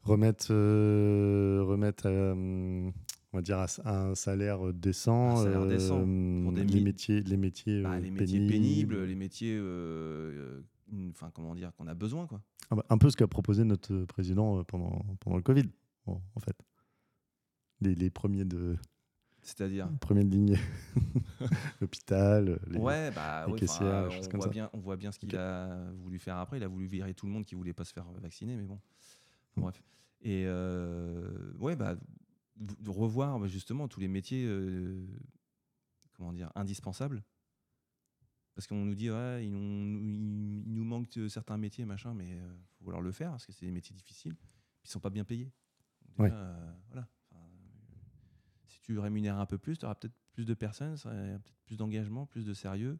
[0.04, 2.89] remettre, euh, remettre euh,
[3.34, 5.39] on va dire, à, à un salaire décent.
[5.39, 9.15] Un salaire décent euh, pour des les métiers, les métiers, Bah, les métiers pénibles, les
[9.15, 9.60] métiers
[11.10, 12.25] enfin, comment dire, qu'on a besoin.
[12.28, 12.41] quoi.
[12.69, 15.69] Ah bah, un peu ce qu'a proposé notre président pendant, pendant le Covid,
[16.06, 16.56] en, en fait.
[17.82, 18.78] Les, les premiers de,
[19.45, 20.58] C'est-à-dire premiers de ligne.
[21.79, 22.60] L'hôpital.
[22.67, 24.49] les- Ouais, bah, les ouais, caissières, on, comme voit ça.
[24.49, 26.58] bien, on voit bien ce qu'il a voulu faire après.
[26.58, 28.79] Il a voulu virer tout le monde qui voulait pas se faire vacciner, mais bon.
[29.55, 29.81] Bref.
[30.21, 31.95] Et euh, ouais, bah,
[32.58, 35.05] de revoir bah, justement tous les métiers, euh,
[36.13, 37.23] comment dire, indispensables.
[38.55, 42.41] Parce qu'on nous dit, ouais, il nous, il- nous manque certains métiers, machin, mais il
[42.79, 44.36] faut vouloir le faire parce que c'est des métiers difficiles.
[44.84, 45.51] Ils sont pas bien payés.
[46.08, 46.29] Donc, Ouais.
[46.31, 47.08] déjà, euh, voilà.
[48.85, 52.27] Tu rémunères un peu plus, tu auras peut-être plus de personnes, ça peut-être plus d'engagement,
[52.27, 52.99] plus de sérieux.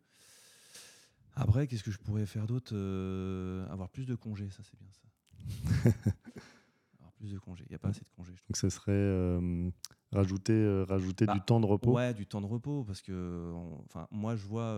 [1.36, 4.90] Après, qu'est-ce que je pourrais faire d'autre Euh, Avoir plus de congés, ça c'est bien
[4.92, 5.08] ça.
[7.00, 7.66] avoir plus de congés.
[7.68, 8.42] Il n'y a pas assez de congés, je.
[8.48, 9.70] Donc, ce serait euh,
[10.12, 11.94] rajouter, euh, rajouter Bah, du temps de repos?
[11.94, 13.54] Ouais, du temps de repos, parce que
[13.86, 14.74] enfin, moi je vois,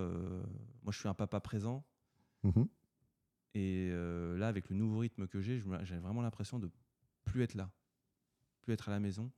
[0.83, 1.85] moi je suis un papa présent,
[2.43, 2.67] Mhm.
[3.53, 3.91] et
[4.37, 6.69] là avec le nouveau rythme que j'ai, j'ai vraiment l'impression de
[7.23, 7.69] plus être là,
[8.61, 9.31] plus être à la maison.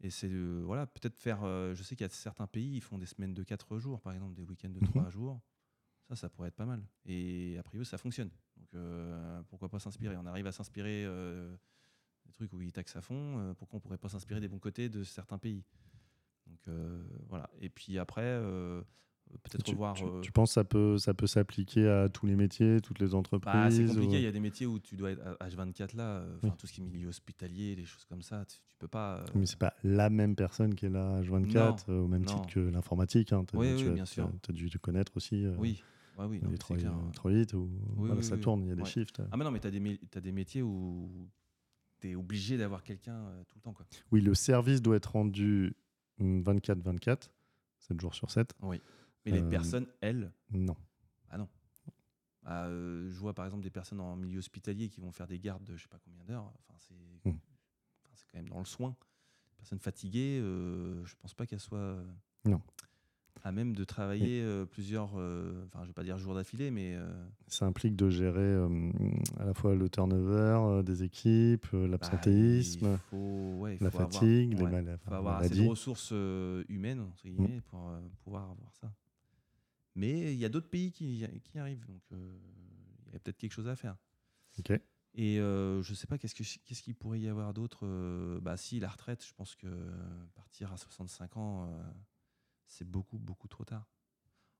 [0.00, 1.42] Et c'est de- voilà, peut-être faire.
[1.44, 4.00] euh, je sais qu'il y a certains pays, ils font des semaines de 4 jours,
[4.00, 4.88] par exemple, des week-ends de Mhm.
[4.90, 5.40] 3 jours.
[6.08, 6.86] Ça, ça pourrait être pas mal.
[7.06, 8.30] Et a priori, ça fonctionne.
[8.56, 11.56] Donc euh, pourquoi pas s'inspirer On arrive à s'inspirer euh,
[12.26, 14.58] des trucs où ils taxent à fond, euh, pourquoi on pourrait pas s'inspirer des bons
[14.60, 15.64] côtés de certains pays
[16.46, 17.50] Donc euh, voilà.
[17.60, 18.82] Et puis après, euh,
[19.42, 22.80] peut-être tu- euh, tu penses que ça peut, ça peut s'appliquer à tous les métiers,
[22.80, 25.10] toutes les entreprises bah, c'est compliqué, ou- il y a des métiers où tu dois
[25.12, 26.54] être à- H24 là, euh, enfin Oui.
[26.58, 29.18] tout ce qui est milieu hospitalier, les choses comme ça, tu, tu peux pas.
[29.18, 32.26] euh, Mais c'est pas la même personne qui est là H24, euh, au même non.
[32.34, 33.32] titre que l'informatique.
[33.32, 33.44] Hein.
[33.54, 34.30] Oui, tu oui, as- bien sûr.
[34.42, 35.46] Tu as dû te connaître aussi.
[35.58, 35.82] oui,
[36.18, 36.92] ouais, oui, non, mais clair.
[37.14, 38.88] trop vite, ou voilà, oui, ça tourne, il y a des Ouais.
[38.88, 39.20] shifts.
[39.30, 41.28] Ah mais non, mais tu as, des métiers où
[42.00, 43.72] tu es obligé d'avoir quelqu'un euh, tout le temps.
[43.72, 43.86] Quoi.
[44.12, 45.74] Oui, le service doit être rendu
[46.20, 47.30] 24-24,
[47.78, 48.54] 7 jours sur 7.
[48.62, 48.80] Oui.
[49.26, 50.76] Mais les Euh, personnes, elles, Non.
[51.30, 51.48] ah non.
[52.44, 55.40] Ah, euh, je vois par exemple des personnes en milieu hospitalier qui vont faire des
[55.40, 56.52] gardes de je sais pas combien d'heures.
[56.60, 57.34] Enfin, c'est Hmm.
[57.34, 58.94] enfin, c'est quand même dans le soin.
[59.56, 62.04] Personne fatiguée, euh, je pense pas qu'elle soit euh,
[62.44, 62.62] Non.
[63.42, 66.96] à même de travailler plusieurs, enfin je vais pas dire jours d'affilée, mais
[67.48, 68.54] Ça implique de gérer
[69.40, 74.12] à la fois le turnover des équipes, bah, l'absentéisme, il faut, ouais, il la avoir-
[74.12, 75.64] fatigue, les ouais, mal- Il faut avoir assez maladies.
[75.64, 76.12] de ressources
[76.68, 77.90] humaines, entre guillemets, pour
[78.22, 78.92] pouvoir avoir ça.
[79.96, 82.38] Mais il y a d'autres pays qui, qui arrivent, donc euh,
[83.06, 83.96] il y a peut-être quelque chose à faire.
[84.58, 84.70] Ok.
[85.14, 88.56] Et euh, je sais pas, qu'est-ce que- qu'est-ce qu'il pourrait y avoir d'autre euh, Bah
[88.58, 89.66] si, la retraite, je pense que
[90.34, 91.70] partir à 65 ans,
[92.66, 93.88] c'est beaucoup, beaucoup trop tard.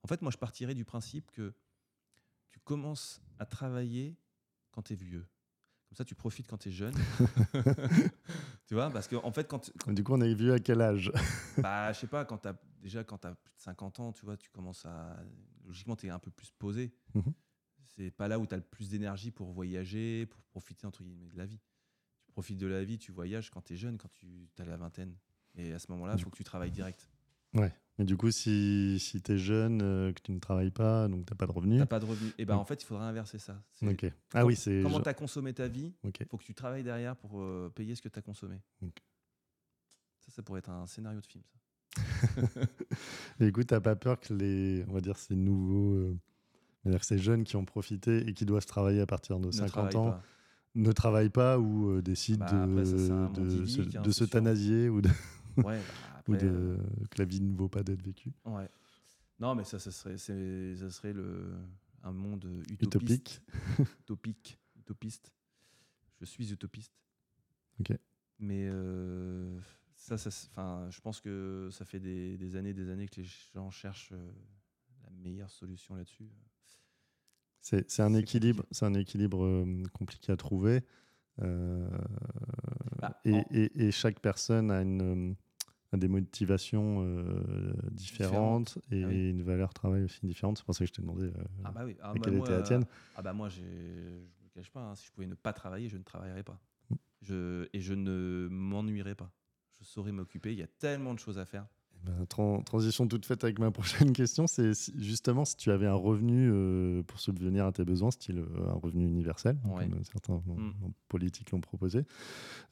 [0.03, 1.55] En fait, moi, je partirais du principe que
[2.49, 4.17] tu commences à travailler
[4.71, 5.27] quand tu es vieux.
[5.89, 6.95] Comme ça, tu profites quand tu es jeune.
[8.67, 10.81] tu vois Parce que, en fait, quand, quand- Du coup, on est vu à quel
[10.81, 11.13] âge?
[11.63, 14.25] Bah, je sais pas, quand as, déjà quand tu as plus de 50 ans, tu
[14.25, 15.17] vois, tu commences à.
[15.65, 16.93] Logiquement, tu es un peu plus posé.
[17.15, 17.33] Mhm.
[17.97, 21.29] C'est pas là où tu as le plus d'énergie pour voyager, pour profiter, entre guillemets,
[21.29, 21.61] de la vie.
[22.25, 24.77] Tu profites de la vie, tu voyages quand tu es jeune, quand tu as la
[24.77, 25.17] vingtaine.
[25.55, 27.09] Et à ce moment-là, il faut que tu travailles direct.
[27.55, 27.73] Ouais.
[27.99, 31.25] Mais du coup, si, si tu es jeune, euh, que tu ne travailles pas, donc
[31.27, 31.79] tu n'as pas de revenus.
[31.79, 32.33] T'as pas de revenus.
[32.39, 32.59] Et ben Mm.
[32.59, 33.63] en fait, il faudrait inverser ça.
[33.75, 34.13] C'est Ok.
[34.35, 34.81] Ah oui, c'est.
[34.83, 36.23] Comment tu as consommé ta vie Ok.
[36.31, 38.61] faut que tu travailles derrière pour euh, payer ce que tu as consommé.
[38.83, 38.99] Ok.
[40.21, 41.43] Ça, ça pourrait être un scénario de film.
[42.53, 42.61] Ça.
[43.41, 46.19] Et écoute, t'as pas peur que les, on va dire, ces nouveaux, euh,
[46.85, 49.39] on va dire que ces jeunes qui ont profité et qui doivent travailler à partir
[49.41, 50.23] de Ne 50 travaille ans pas.
[50.75, 53.41] ne travaillent pas ou euh, décident Bah, après, de, se- hein, de
[54.91, 55.09] ou, de,
[55.59, 56.79] Ouais, bah, ou après, de-
[57.11, 58.33] que la vie ne vaut pas d'être vécue.
[58.45, 58.69] Ouais.
[59.39, 61.53] Non, mais ça, ça serait, ça serait le,
[62.03, 62.83] un monde utopiste.
[62.83, 63.43] Utopique.
[64.01, 64.59] Utopique.
[64.79, 65.33] Utopiste.
[66.21, 66.93] Je suis utopiste.
[67.81, 67.93] Ok.
[68.39, 69.59] Mais euh,
[69.95, 70.31] ça, ça,
[70.91, 74.33] je pense que ça fait des, des années, des années que les gens cherchent euh,
[75.05, 76.29] la meilleure solution là-dessus.
[77.61, 80.83] C'est c'est un équilibre, c'est un équilibre euh, compliqué à trouver.
[81.43, 81.89] Euh,
[83.01, 85.37] Bah, et, en- et- et chaque personne a, une,
[85.93, 89.31] des motivations euh, différentes et Ah oui.
[89.31, 90.59] une valeur travail aussi différente.
[90.59, 91.97] C'est pour ça que je t'ai demandé euh, Ah bah oui.
[92.01, 92.85] Ah bah quelle moi, était la tienne?
[93.15, 95.97] Ah bah moi, je ne cache pas, hein, si je pouvais ne pas travailler, je
[95.97, 96.61] ne travaillerais pas.
[96.91, 96.95] Mm.
[97.23, 99.33] Je, et je ne m'ennuierais pas.
[99.79, 101.67] Je saurais m'occuper, il y a tellement de choses à faire.
[102.07, 103.71] Ben, tran- transition toute faite avec ma
[104.11, 107.85] prochaine question, c'est si- justement si tu avais un revenu euh, pour subvenir à tes
[107.85, 109.89] besoins, style euh, un revenu universel, Ouais.
[109.89, 110.73] comme certains en- Mm.
[111.09, 112.05] politiques l'ont proposé,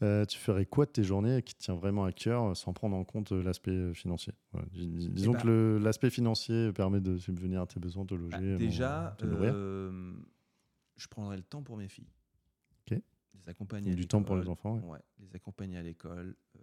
[0.02, 2.72] euh, tu ferais quoi de tes journées qui te tient vraiment à cœur euh, sans
[2.72, 4.32] prendre en compte euh, l'aspect euh, financier?
[4.72, 8.36] Dis- dis- Disons ben- que l'aspect financier permet de subvenir à tes besoins, de loger,
[8.38, 9.52] Bah, euh, déjà, te nourrir.
[9.54, 10.12] euh,
[10.96, 12.06] je prendrais le temps pour mes filles.
[13.34, 13.94] Les accompagner.
[13.94, 14.76] du temps pour les enfants.
[14.78, 14.84] ouais.
[14.92, 16.60] Ouais, les accompagner à l'école, euh,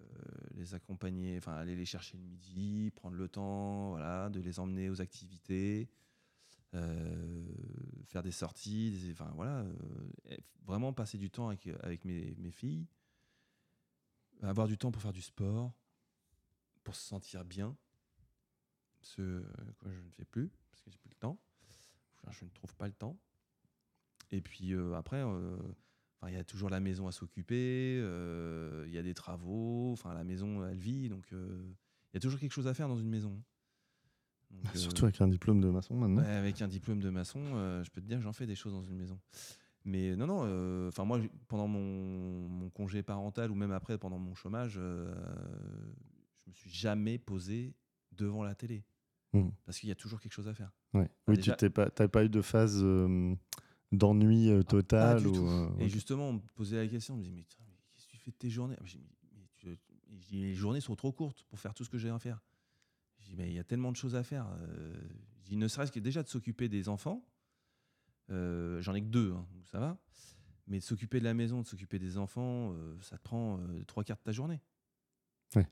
[0.56, 4.90] les accompagner, enfin aller les chercher le midi, prendre le temps, voilà, de les emmener
[4.90, 5.90] aux activités,
[6.74, 7.46] euh,
[8.06, 12.52] faire des sorties, des- enfin voilà, euh, vraiment passer du temps avec, avec mes, mes
[12.52, 12.88] filles,
[14.42, 15.74] avoir du temps pour faire du sport,
[16.84, 17.76] pour se sentir bien,
[19.02, 19.44] ce
[19.80, 21.38] que je ne fais plus parce que j'ai plus le temps,
[22.24, 23.18] Enfin, je ne trouve pas le temps.
[24.32, 25.24] Et puis après.
[26.24, 29.92] Euh, il y a toujours la maison à s'occuper, euh, il y a des travaux,
[29.94, 31.64] enfin la maison elle vit, donc euh,
[32.12, 33.42] il y a toujours quelque chose à faire dans une maison.
[34.52, 36.22] Donc, euh, Surtout avec un diplôme de maçon maintenant.
[36.22, 38.56] ouais, avec un diplôme de maçon, euh, je peux te dire que j'en fais des
[38.56, 39.20] choses dans une maison.
[39.86, 44.20] Mais non, non, euh, enfin moi pendant mon, mon congé parental ou même après pendant
[44.20, 45.12] mon chômage, euh,
[46.46, 47.74] je me suis jamais posé
[48.12, 48.84] devant la télé
[49.34, 49.52] Mhm.
[49.66, 50.72] parce qu'il y a toujours quelque chose à faire.
[50.94, 51.06] Ouais.
[51.06, 53.34] Bah, oui, déjà- tu t'es pas, eu de phase euh,
[53.92, 55.46] d'ennui euh, total du ou, tout.
[55.48, 58.08] euh, Et justement, on me posait la question, on me disait, mais, putain, mais qu'est-ce
[58.08, 58.76] que tu fais de tes journées?
[58.80, 61.60] Ah, j'ai dit, mais, mais tu- et je dis, les journées sont trop courtes pour
[61.60, 62.42] faire tout ce que j'ai à faire.
[63.20, 64.48] Je dis, mais il y a tellement de choses à faire.
[64.60, 64.94] Euh,
[65.40, 67.24] je dis, ne serait-ce que déjà de s'occuper des enfants,
[68.30, 69.98] euh, j'en ai que deux, hein, donc ça va,
[70.68, 73.84] mais de s'occuper de la maison, de s'occuper des enfants, euh, ça te prend euh,
[73.86, 74.62] trois quarts de ta journée.
[75.56, 75.68] Ouais.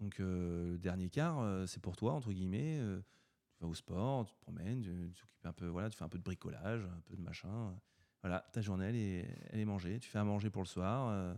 [0.00, 2.78] Donc euh, le dernier quart, euh, c'est pour toi, entre guillemets.
[2.80, 3.00] euh,
[3.64, 6.08] vas au sport, tu te promènes, tu, tu t'occupes un peu, voilà, tu fais un
[6.08, 7.74] peu de bricolage, un peu de machin.
[8.22, 9.98] Voilà, ta journée, elle est, elle est mangée.
[10.00, 11.08] Tu fais à manger pour le soir.
[11.10, 11.34] euh,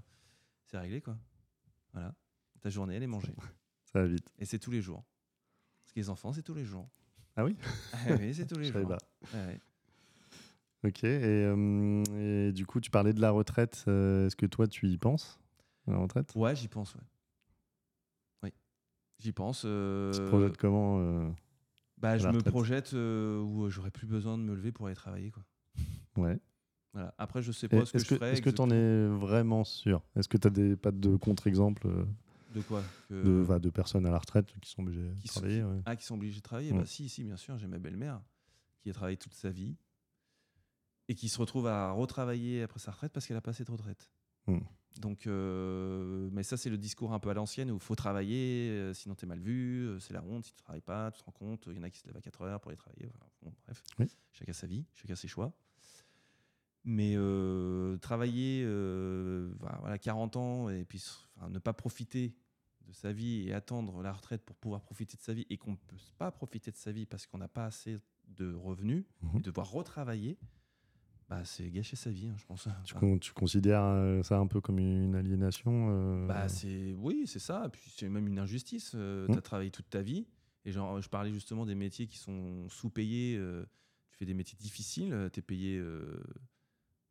[0.66, 1.16] c'est réglé quoi.
[1.92, 2.14] Voilà.
[2.60, 3.34] Ta journée, elle est mangée.
[3.92, 4.32] Ça va vite.
[4.38, 5.02] Et c'est tous les jours.
[5.84, 6.88] Parce que les enfants, c'est tous les jours.
[7.36, 7.56] Ah oui
[7.92, 8.86] Ah oui, c'est tous les jours.
[8.88, 8.98] pas.
[9.34, 9.60] Ouais, ouais.
[10.84, 11.04] Ok.
[11.04, 12.02] Et, euh,
[12.48, 13.84] et du coup, tu parlais de la retraite.
[13.88, 15.38] euh, Est-ce que toi, tu y penses
[15.86, 16.32] La retraite?
[16.36, 17.00] Ouais, j'y pense, ouais.
[18.44, 18.52] Oui.
[19.18, 19.60] J'y pense.
[19.62, 21.34] Tu te projettes comment
[21.98, 25.30] bah, je me projette euh, où j'aurais plus besoin de me lever pour aller travailler.
[25.30, 25.44] Quoi.
[26.16, 26.38] Ouais.
[26.92, 27.14] Voilà.
[27.18, 28.32] Après, je sais Et pas ce que je ferais.
[28.32, 30.02] est-ce que tu en es vraiment sûr?
[30.16, 32.04] Est-ce que tu as des, pas de contre-exemples euh,
[32.54, 32.82] De quoi?
[33.08, 35.80] Que- de, de personnes à la retraite qui sont obligées de sont- travailler ouais.
[35.84, 36.72] Ah, qui sont obligés de travailler?
[36.72, 36.78] Ouais.
[36.80, 37.58] Bah si, si, bien sûr.
[37.58, 38.20] J'ai ma belle-mère
[38.82, 39.76] qui a travaillé toute sa vie
[41.08, 43.70] et qui se retrouve à retravailler après sa retraite parce qu'elle a pas assez de
[43.70, 44.10] retraite.
[44.46, 44.58] Hmm.
[44.98, 48.70] Donc, euh, mais ça, c'est le discours un peu à l'ancienne où il faut travailler,
[48.70, 51.20] euh, sinon tu es mal vu, euh, c'est la honte si tu travailles pas, tu
[51.20, 52.78] te rends compte, il y en a qui se lèvent à 4 heures pour aller
[52.78, 53.06] travailler.
[53.12, 53.26] Voilà.
[53.42, 54.06] Bon, bref, Oui.
[54.32, 55.52] chacun sa vie, chacun ses choix.
[56.84, 57.14] Mais
[58.00, 58.62] travailler
[59.58, 61.02] voilà, voilà, 40 ans et puis
[61.36, 62.34] enfin, ne pas profiter
[62.86, 65.72] de sa vie et attendre la retraite pour pouvoir profiter de sa vie et qu'on
[65.72, 69.38] ne peut pas profiter de sa vie parce qu'on n'a pas assez de revenus Mhm.
[69.38, 70.38] et devoir retravailler,
[71.28, 72.62] bah, c'est gâcher sa vie, hein, je pense.
[72.84, 76.94] Tu, Enfin, con- tu considères euh, ça un peu comme une aliénation euh, bah, c'est
[76.94, 77.68] oui, c'est ça.
[77.72, 78.90] Puis c'est même une injustice.
[78.92, 79.32] tu Mm.
[79.36, 80.26] as travaillé toute ta vie.
[80.64, 83.36] Et genre, je parlais justement des métiers qui sont sous-payés.
[83.38, 83.64] euh,
[84.10, 86.22] tu fais des métiers difficiles, tu es payé euh,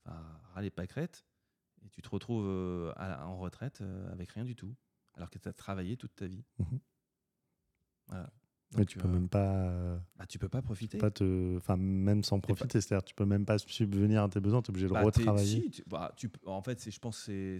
[0.05, 1.25] à les pâquerettes.
[1.85, 4.75] Et tu te retrouves euh, à la- en retraite euh, avec rien du tout.
[5.13, 6.43] Alors que tu as travaillé toute ta vie.
[6.59, 6.79] Mhm.
[8.79, 10.97] Donc, tu peux euh, même pas, bah, tu peux pas profiter.
[10.97, 14.61] pas te, enfin même sans profiter, c'est-à-dire tu peux même pas subvenir à tes besoins,
[14.61, 15.61] tu es obligé de Bah, retravailler.
[15.61, 17.57] si, tu- bah, tu en fait, c'est- je pense que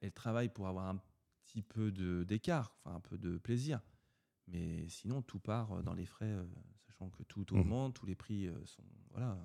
[0.00, 1.00] elle travaille pour avoir un
[1.44, 3.80] petit peu de- d'écart, enfin un peu de plaisir.
[4.46, 6.44] Mais sinon, tout part euh, dans les frais, euh,
[6.86, 8.82] sachant que tout augmente, tous les prix sont.
[9.10, 9.38] Voilà.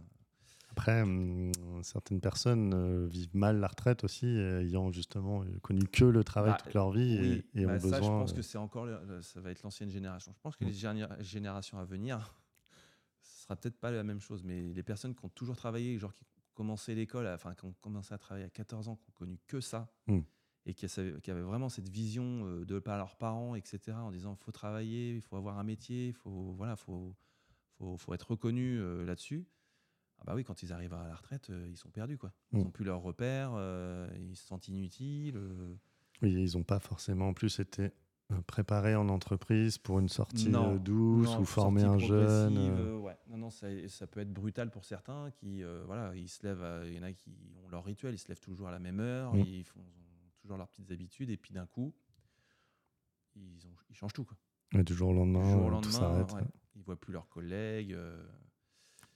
[0.75, 1.51] Après, hum,
[1.83, 6.23] certaines personnes euh, vivent mal la retraite aussi, euh, ayant justement euh, connu que le
[6.23, 8.01] travail Bah, toute leur vie et- oui, et, bah, ont ça, besoin.
[8.01, 8.87] je pense que c'est encore.
[8.87, 10.33] le- ça va être l'ancienne génération.
[10.35, 10.69] Je pense que Mhm.
[10.71, 12.17] les géné- générations à venir,
[13.21, 14.43] ce sera peut-être pas la même chose.
[14.43, 17.65] Mais les personnes qui ont toujours travaillé, genre qui ont commencé l'école, à- enfin qui
[17.65, 20.23] ont commencé à travailler à 14 ans, qui ont connu que ça, Mhm.
[20.65, 20.87] et qui,
[21.29, 25.35] avaient vraiment cette vision de par leurs parents, etc., en disant faut travailler, il faut
[25.35, 27.15] avoir un métier, faut, voilà, faut,
[27.77, 29.45] faut, faut être reconnu euh, là-dessus.
[30.23, 32.17] Ah bah oui, quand ils arrivent à la retraite, euh, ils sont perdus.
[32.17, 32.31] Quoi.
[32.53, 35.35] Ils n'ont plus leurs repères, euh, ils se sentent inutiles.
[35.37, 35.75] euh.
[36.21, 37.91] Oui, ils n'ont pas forcément en plus été
[38.47, 42.57] préparés en entreprise pour une sortie Non, douce Non, ou former un jeune.
[43.01, 43.17] ouais.
[43.27, 46.93] Non, non, ça, ça peut être brutal pour certains qui, voilà, ils se lèvent, il
[46.93, 49.33] y en a qui ont leur rituel, ils se lèvent toujours à la même heure,
[49.35, 49.39] Mm.
[49.39, 51.93] ils font ont toujours leurs petites habitudes, et puis d'un coup,
[53.35, 54.23] ils, ont, ils changent tout.
[54.25, 54.37] Quoi.
[54.73, 56.31] et du jour au lendemain, jour au lendemain, tout s'arrête.
[56.33, 56.41] ouais.
[56.75, 58.23] ils voient plus leurs collègues, euh,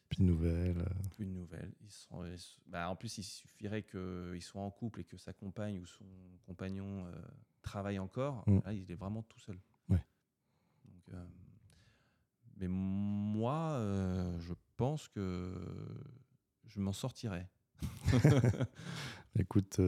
[0.10, 0.78] Puis de nouvelles.
[0.80, 1.74] euh, plus de nouvelles.
[1.82, 5.18] Ils sont, ils s- bah, en plus, il suffirait qu'ils soient en couple et que
[5.18, 6.06] sa compagne ou son
[6.46, 7.12] compagnon euh,
[7.62, 8.44] travaille encore.
[8.48, 8.60] Mm.
[8.66, 9.60] Là, il est vraiment tout seul.
[9.90, 10.02] Ouais.
[10.86, 11.26] Donc, euh,
[12.58, 15.54] mais moi, euh, je pense que
[16.66, 17.48] je m'en sortirai.
[19.40, 19.80] Écoute,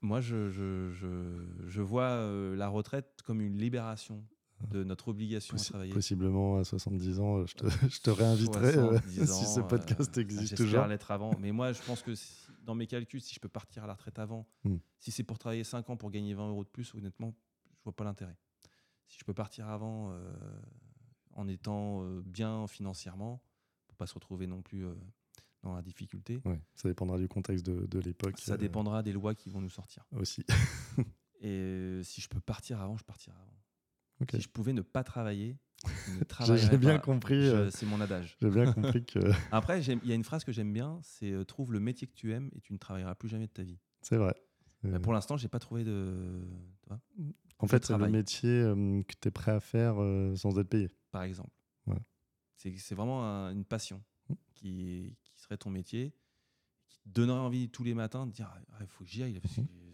[0.00, 4.24] Moi, je, je, je, je vois la retraite comme une libération
[4.70, 5.92] de notre obligation à possi- travailler.
[5.92, 10.16] possiblement à 70 ans, euh, je te, je te réinviterai euh, 70 si ce podcast
[10.16, 10.86] euh, existe J'espère toujours.
[10.86, 11.32] l'être avant.
[11.38, 13.92] Mais moi, je pense que si- dans mes calculs, si je peux partir à la
[13.94, 14.76] retraite avant, Hmm.
[14.98, 17.34] si c'est pour travailler 5 ans pour gagner 20 euros de plus, honnêtement,
[17.78, 18.36] je vois pas l'intérêt.
[19.06, 20.32] Si je peux partir avant euh,
[21.34, 23.40] en étant euh, bien financièrement,
[23.86, 24.94] pour pas se retrouver non plus euh,
[25.62, 28.38] dans la difficulté, Ouais, ça dépendra du contexte de, de l'époque.
[28.38, 30.04] ça euh, dépendra des lois qui vont nous sortir.
[30.16, 30.44] Aussi.
[31.40, 33.55] Et euh, si je peux partir avant, je partirai avant.
[34.30, 35.56] Si je pouvais ne pas travailler,
[36.72, 36.98] J'ai bien pas.
[37.00, 37.34] compris.
[37.34, 38.36] Euh, C'est mon adage.
[38.40, 39.18] J'ai bien compris que
[39.52, 42.14] Après, il y a une phrase que j'aime bien, c'est euh, trouve le métier que
[42.14, 43.78] tu aimes et tu ne travailleras plus jamais de ta vie.
[44.02, 44.34] c'est vrai.
[44.82, 46.42] Bah, Euh, pour l'instant, j'ai pas trouvé de,
[46.86, 47.00] vois,
[47.58, 50.68] en fait, c'est le métier euh, que tu es prêt à faire euh, sans être
[50.68, 50.90] payé.
[51.10, 51.50] par exemple.
[51.86, 51.98] Ouais.
[52.56, 54.34] C'est vraiment un- une passion Mm.
[54.54, 56.12] qui, qui serait ton métier,
[56.88, 59.54] qui te donnerait envie tous les matins de dire il faut que j'y aille, parce
[59.54, 59.85] que Mhm.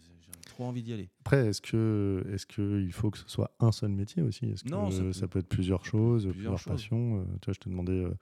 [0.52, 1.10] Trop envie d'y aller.
[1.20, 4.46] Après, est-ce que est-ce que il faut que ce soit un seul métier aussi?
[4.46, 6.72] Est-ce que Non, ça ça, peut- être plusieurs choses, plusieurs plusieurs, choses.
[6.72, 7.20] passions?
[7.20, 8.14] Euh, Tu vois, je te demandais euh,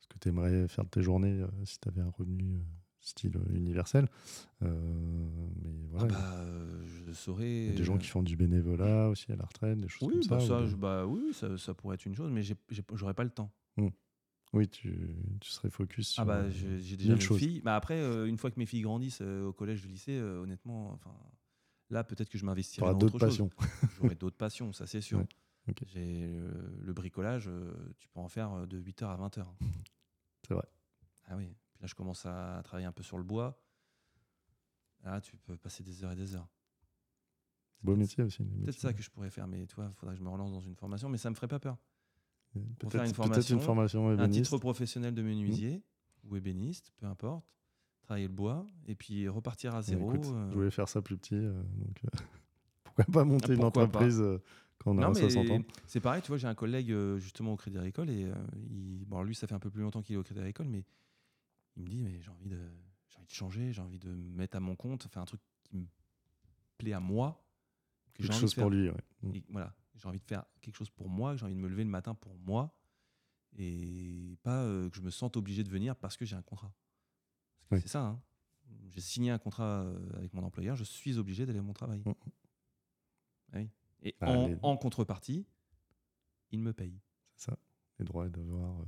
[0.00, 2.60] ce que tu aimerais faire de tes journées euh, si tu avais un revenu
[3.00, 4.08] style universel.
[4.62, 4.68] Euh,
[5.62, 6.44] mais voilà, Ah bah,
[7.06, 7.64] je saurais.
[7.64, 10.08] il y a des gens qui font du bénévolat aussi à la retraite, des choses
[10.08, 10.46] Oui, comme bah, ça.
[10.46, 12.42] ça, ou- je- bah oui, ça, ça pourrait être une chose, mais
[12.94, 13.50] j'aurais pas le temps.
[14.52, 16.22] Oui, tu, tu serais focus sur.
[16.22, 17.38] Ah bah, j'ai déjà choses.
[17.38, 17.60] filles.
[17.64, 20.92] Bah après, euh, une fois que mes filles grandissent euh, au collège, au lycée, honnêtement,
[20.92, 21.10] enfin,
[21.94, 23.48] là peut-être que je m'investirai dans d'autres autre chose.
[23.48, 23.88] passions.
[23.96, 25.20] J'aurai d'autres passions, ça c'est sûr.
[25.20, 25.74] Ouais.
[25.86, 26.38] J'ai
[26.80, 29.46] le bricolage, euh, tu peux en faire euh, de 8h à 20h.
[30.46, 30.68] C'est vrai.
[31.26, 31.46] Ah oui.
[31.72, 33.58] Puis là, je commence à travailler un peu sur le bois.
[35.02, 36.48] Là, tu peux passer des heures et des heures.
[37.82, 38.42] Beau métier aussi.
[38.44, 40.52] Peut-être ça que je pourrais faire, mais tu vois, il faudrait que je me relance
[40.52, 41.78] dans une formation, mais ça me ferait pas peur.
[42.56, 45.82] Euh, pour faire une Peut-être peut-être une formation, formation Un titre professionnel de menuisier
[46.24, 47.46] ou ébéniste, peu importe,
[48.04, 50.14] travailler le bois, et puis repartir à Ouais, zéro.
[50.14, 51.34] écoute, euh, Je voulais faire ça plus petit.
[51.34, 52.08] euh, donc, euh,
[52.84, 53.88] pourquoi pas monter une pourquoi pas.
[53.88, 54.22] entreprise
[54.78, 55.62] quand on mais 60 ans?
[55.86, 58.30] c'est pareil, tu vois, j'ai un collègue justement au Crédit Agricole et
[58.70, 60.84] il- bon, lui, ça fait un peu plus longtemps qu'il est au Crédit Agricole, mais
[61.76, 62.58] il me dit, mais j'ai envie de,
[63.08, 65.40] j'ai envie de changer, j'ai envie de me mettre à mon compte, faire un truc
[65.64, 65.86] qui me
[66.78, 67.42] plaît à moi,
[68.14, 68.90] que Quelque chose pour lui.
[68.90, 68.96] ouais.
[69.22, 69.30] Mm.
[69.34, 71.84] Et voilà, j'ai envie de faire quelque chose pour moi, j'ai envie de me lever
[71.84, 72.72] le matin pour moi
[73.56, 76.72] et pas euh, que je me sente obligé de venir parce que j'ai un contrat.
[77.70, 77.80] Oui.
[77.80, 78.02] C'est ça.
[78.02, 78.20] hein.
[78.90, 82.02] J'ai signé un contrat euh, avec mon employeur, je suis obligé d'aller à mon travail.
[82.06, 82.12] Mm.
[83.52, 83.68] Ah oui.
[84.02, 85.44] Et Ah, en, les- en contrepartie,
[86.50, 87.00] il me paye.
[87.36, 87.58] C'est ça.
[87.98, 88.84] Les droits et devoirs euh,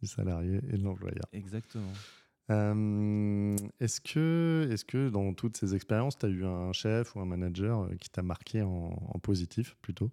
[0.00, 1.24] du salarié et de l'employeur.
[1.32, 1.92] Exactement.
[2.50, 7.20] Euh, est-ce que, est que dans toutes ces expériences, tu as eu un chef ou
[7.20, 10.10] un manager qui t'a marqué en, en positif plutôt?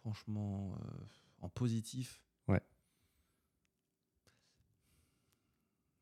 [0.00, 1.04] Franchement, euh,
[1.42, 2.20] en positif.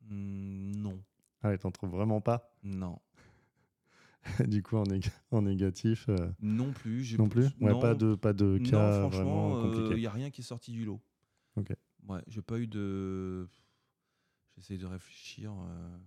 [0.09, 1.03] Hmm, non,
[1.43, 2.99] Ah ouais, t'en trouves vraiment pas non,
[4.49, 7.17] Du coup, en, nég- en négatif euh, non plus.
[7.19, 9.97] non plus Ouais, non, pas de, pas de Non, cas franchement, il compliqués.
[9.97, 11.01] n'y a rien qui est sorti du lot.
[11.57, 11.73] Ok.
[12.09, 13.49] Ouais, j'ai pas eu de.
[14.57, 15.53] J'essaie de réfléchir.
[15.53, 15.99] euh,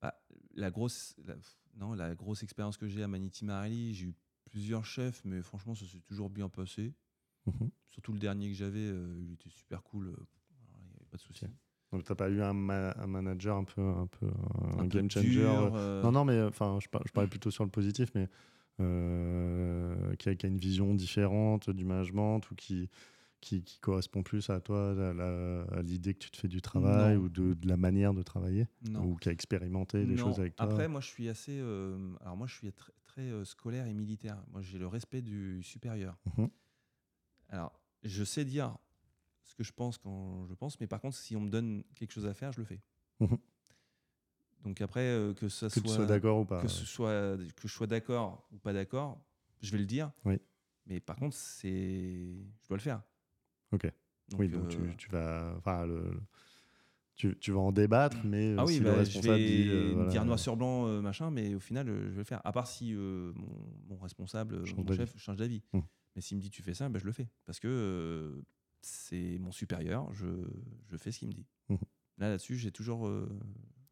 [0.00, 0.20] bah,
[0.54, 1.36] la grosse, la-
[1.76, 4.14] non, la grosse expérience que j'ai à Manity Marelli, j'ai eu
[4.44, 6.94] plusieurs chefs, mais franchement, ça s'est toujours bien passé.
[7.46, 7.70] Mhm.
[7.88, 10.08] Surtout le dernier que j'avais, euh, il était super cool.
[10.08, 10.16] euh,
[10.50, 11.46] Il n'y avait pas de souci.
[11.92, 14.98] Donc, t'as pas eu un, ma- un manager un peu, un peu un, Un peu
[14.98, 17.64] game changer dur, euh, euh, Non, non, mais enfin, je, par- je parlais plutôt sur
[17.64, 18.28] le positif, mais
[18.80, 22.88] euh, qui, a, qui a une vision différente du management ou qui,
[23.40, 24.90] qui, qui correspond plus à toi,
[25.72, 27.22] à l'idée que tu te fais du travail Non.
[27.22, 29.04] ou de, de la manière de travailler, non.
[29.04, 30.24] ou qui a expérimenté des Non.
[30.24, 30.66] choses avec toi.
[30.66, 31.58] Après, moi, je suis assez.
[31.58, 34.36] euh, alors, moi, je suis très, très euh, scolaire et militaire.
[34.52, 36.16] Moi, j'ai le respect du supérieur.
[36.36, 36.48] Mhm.
[37.48, 38.76] Alors, je sais dire
[39.48, 42.12] ce que je pense quand je pense, mais par contre, si on me donne quelque
[42.12, 42.80] chose à faire, je le fais.
[43.20, 43.38] Mhm.
[44.64, 46.60] Donc après, euh, que ça que soit, tu sois d'accord ou pas.
[46.60, 49.20] que ce soit que je sois d'accord ou pas d'accord,
[49.62, 50.10] je vais le dire.
[50.24, 50.38] Oui.
[50.86, 51.68] Mais par contre, c'est,
[52.62, 53.02] je dois le faire.
[53.72, 53.90] Ok.
[54.28, 56.22] Donc, oui, donc euh, tu, tu vas, enfin, le, le-
[57.14, 59.92] tu, tu vas en débattre, mais Ah oui, si bah, le je vais dit, euh,
[59.94, 62.40] voilà, dire noir sur blanc, euh, machin, mais au final, euh, je vais le faire.
[62.44, 63.32] À part si mon,
[63.88, 65.62] mon responsable, Change mon chef change d'avis.
[65.72, 65.80] Hmm.
[66.14, 67.28] Mais s'il me dit tu fais ça, bah, je le fais.
[67.44, 68.40] Parce que
[68.80, 70.26] c'est mon supérieur, je,
[70.88, 71.46] je fais ce qu'il me dit.
[71.68, 71.76] Hmm.
[72.18, 73.28] Là, là-dessus, j'ai toujours, euh,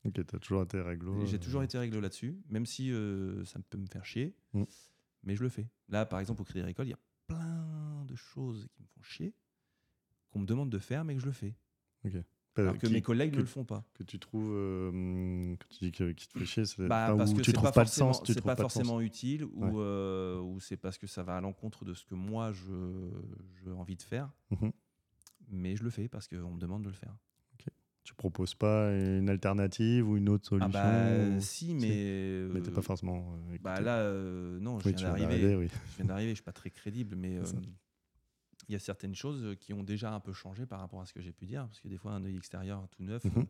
[0.05, 1.24] Ok, t'as toujours été réglo.
[1.26, 4.37] j'ai euh, toujours été règle là-dessus, même si euh, ça peut me faire chier.
[4.53, 4.64] Hmm.
[5.24, 5.68] Mais je le fais.
[5.89, 9.03] Là, par exemple, au Crédit Agricole, il y a plein de choses qui me font
[9.03, 9.34] chier,
[10.30, 11.57] qu'on me demande de faire, mais que je le fais.
[12.62, 13.84] Alors que qui- mes collègues que- ne le font pas.
[13.94, 17.32] que tu trouves, euh, quand tu dis que, qui te fait chier, c'est Bah, parce
[17.34, 19.72] que tu trouves pas, le forcément, sens, tu c'est pas pas forcément utile ou, Ouais.
[19.76, 23.11] euh, ou c'est parce que ça va à l'encontre de ce que moi je
[23.64, 24.30] j'ai envie de faire.
[24.50, 24.72] Mhm.
[25.48, 27.14] Mais je le fais parce qu'on me demande de le faire.
[28.04, 31.88] Tu proposes pas une alternative ou une autre Ah solution bah ou- si, mais
[32.52, 33.34] mais t'es euh, pas forcément.
[33.50, 33.84] euh, bah écouté.
[33.84, 35.57] là euh, non, je oui, viens d'arriver.
[35.57, 35.68] oui.
[35.90, 37.42] Je viens d'arriver, je suis pas très crédible, mais euh,
[38.68, 41.12] il y a certaines choses qui ont déjà un peu changé par rapport à ce
[41.12, 43.32] que j'ai pu dire, parce que des fois un œil extérieur tout neuf, Mhm.
[43.38, 43.44] euh,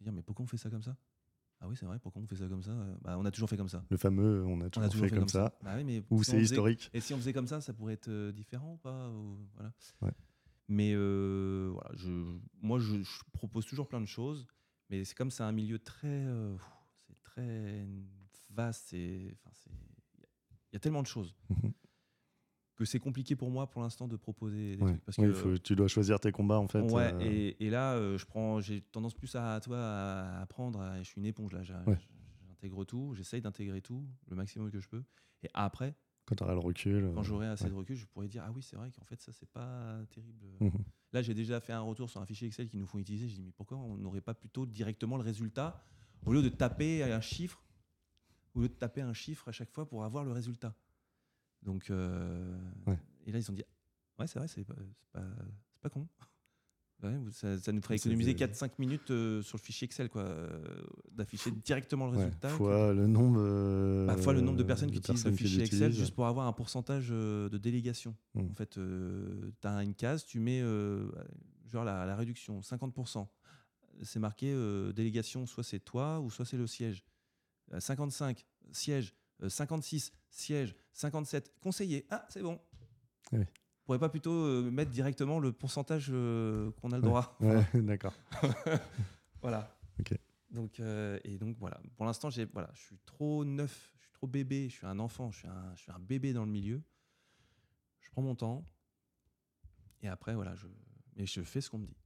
[0.00, 0.96] dire mais pourquoi on fait ça comme ça?
[1.60, 2.70] Ah oui c'est vrai, pourquoi on fait ça comme ça?
[2.70, 3.84] Euh, Bah on a toujours fait comme ça.
[3.90, 5.58] Le fameux, on a On toujours, a toujours fait, comme ça.
[5.62, 6.90] Bah oui, mais Ou si c'est faisait- historique.
[6.94, 9.72] Et si on faisait comme ça, ça pourrait être euh, différent ou pas ou- voilà.
[10.02, 10.12] Ouais.
[10.68, 12.10] Mais euh, voilà, je,
[12.60, 14.46] moi, je, je propose toujours plein de choses,
[14.90, 16.56] mais c'est comme c'est un milieu très, euh,
[17.06, 17.86] c'est très
[18.50, 18.94] vaste.
[18.94, 19.50] enfin,
[20.70, 21.72] Il y a tellement de choses Mhm.
[22.78, 24.92] Que c'est compliqué pour moi pour l'instant de proposer des Ouais.
[24.92, 25.04] trucs.
[25.04, 26.80] Parce que, faut- tu dois choisir tes combats en fait.
[26.80, 30.80] ouais, euh, et, et là, euh, je prends, j'ai tendance plus à, toi, à apprendre.
[30.80, 31.62] à- je suis une éponge là.
[31.86, 31.98] Ouais.
[32.46, 35.02] J'intègre tout, j'essaye d'intégrer tout le maximum que je peux.
[35.42, 37.10] Et après, Quand tu auras le recul.
[37.14, 37.70] quand euh, j'aurai assez ouais.
[37.70, 40.46] de recul, je pourrais dire ah oui, c'est vrai qu'en fait ça c'est pas terrible.
[40.60, 40.70] Mhm.
[41.12, 43.28] Là, j'ai déjà fait un retour sur un fichier Excel qu'ils nous font utiliser.
[43.28, 45.82] Je dis mais pourquoi on n'aurait pas plutôt directement le résultat
[46.26, 47.62] au lieu de taper un chiffre,
[48.54, 50.74] au lieu de taper un chiffre à chaque fois pour avoir le résultat?
[51.62, 52.56] Donc euh,
[52.86, 52.98] Ouais.
[53.26, 53.64] et là ils ont dit
[54.18, 54.74] ouais c'est vrai c'est pas
[55.12, 55.24] pas,
[55.80, 56.06] pas con.
[57.00, 60.22] Ouais, ça, ça nous ferait économiser des- 4-5 minutes euh, sur le fichier Excel quoi,
[60.22, 60.82] euh,
[61.12, 62.48] d'afficher directement le ouais, résultat.
[62.50, 63.38] que- fois le nombre.
[63.38, 66.26] euh, bah, fois le nombre de personnes qui utilisent le personnes fichier Excel juste pour
[66.26, 68.16] avoir un pourcentage de délégation.
[68.34, 68.46] Mm.
[68.50, 70.60] En fait, tu as une case, tu mets
[71.68, 73.28] genre la, la réduction, 50%.
[74.02, 74.52] C'est marqué
[74.92, 77.04] délégation, soit c'est toi ou soit c'est le siège.
[77.74, 79.14] Euh, 55, siège.
[79.42, 80.74] Euh, 56, siège.
[80.92, 82.06] 57, conseiller.
[82.10, 82.60] Ah, c'est bon.
[83.32, 83.40] Oui.
[83.40, 87.64] On pourrait pas plutôt euh, mettre directement le pourcentage euh, qu'on a le droit Ouais,
[87.74, 88.14] d'accord.
[89.40, 89.78] Voilà.
[90.00, 90.14] Ok.
[90.50, 91.80] Donc, euh, et donc voilà.
[91.96, 94.98] Pour l'instant, j'ai voilà, je suis trop neuf, je suis trop bébé, je suis un
[94.98, 96.82] enfant, je suis un, je suis un bébé dans le milieu.
[98.00, 98.66] Je prends mon temps.
[100.02, 100.66] Et après, voilà, je,
[101.16, 101.96] mais je fais ce qu'on me dit.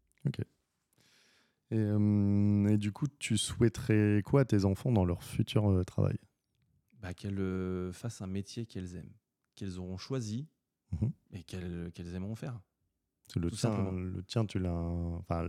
[1.70, 5.84] Et, euh, et du coup, tu souhaiterais quoi à tes enfants dans leur futur euh,
[5.84, 6.18] travail?
[7.02, 9.12] Bah, qu'elles euh, fassent un métier qu'elles aiment,
[9.56, 10.48] qu'elles auront choisi
[10.92, 11.10] Mhm.
[11.32, 12.60] et qu'elles aimeront faire.
[13.34, 13.90] Le, Tout tien, simplement.
[13.92, 14.72] le tien, tu l'as.
[14.72, 15.48] Enfin,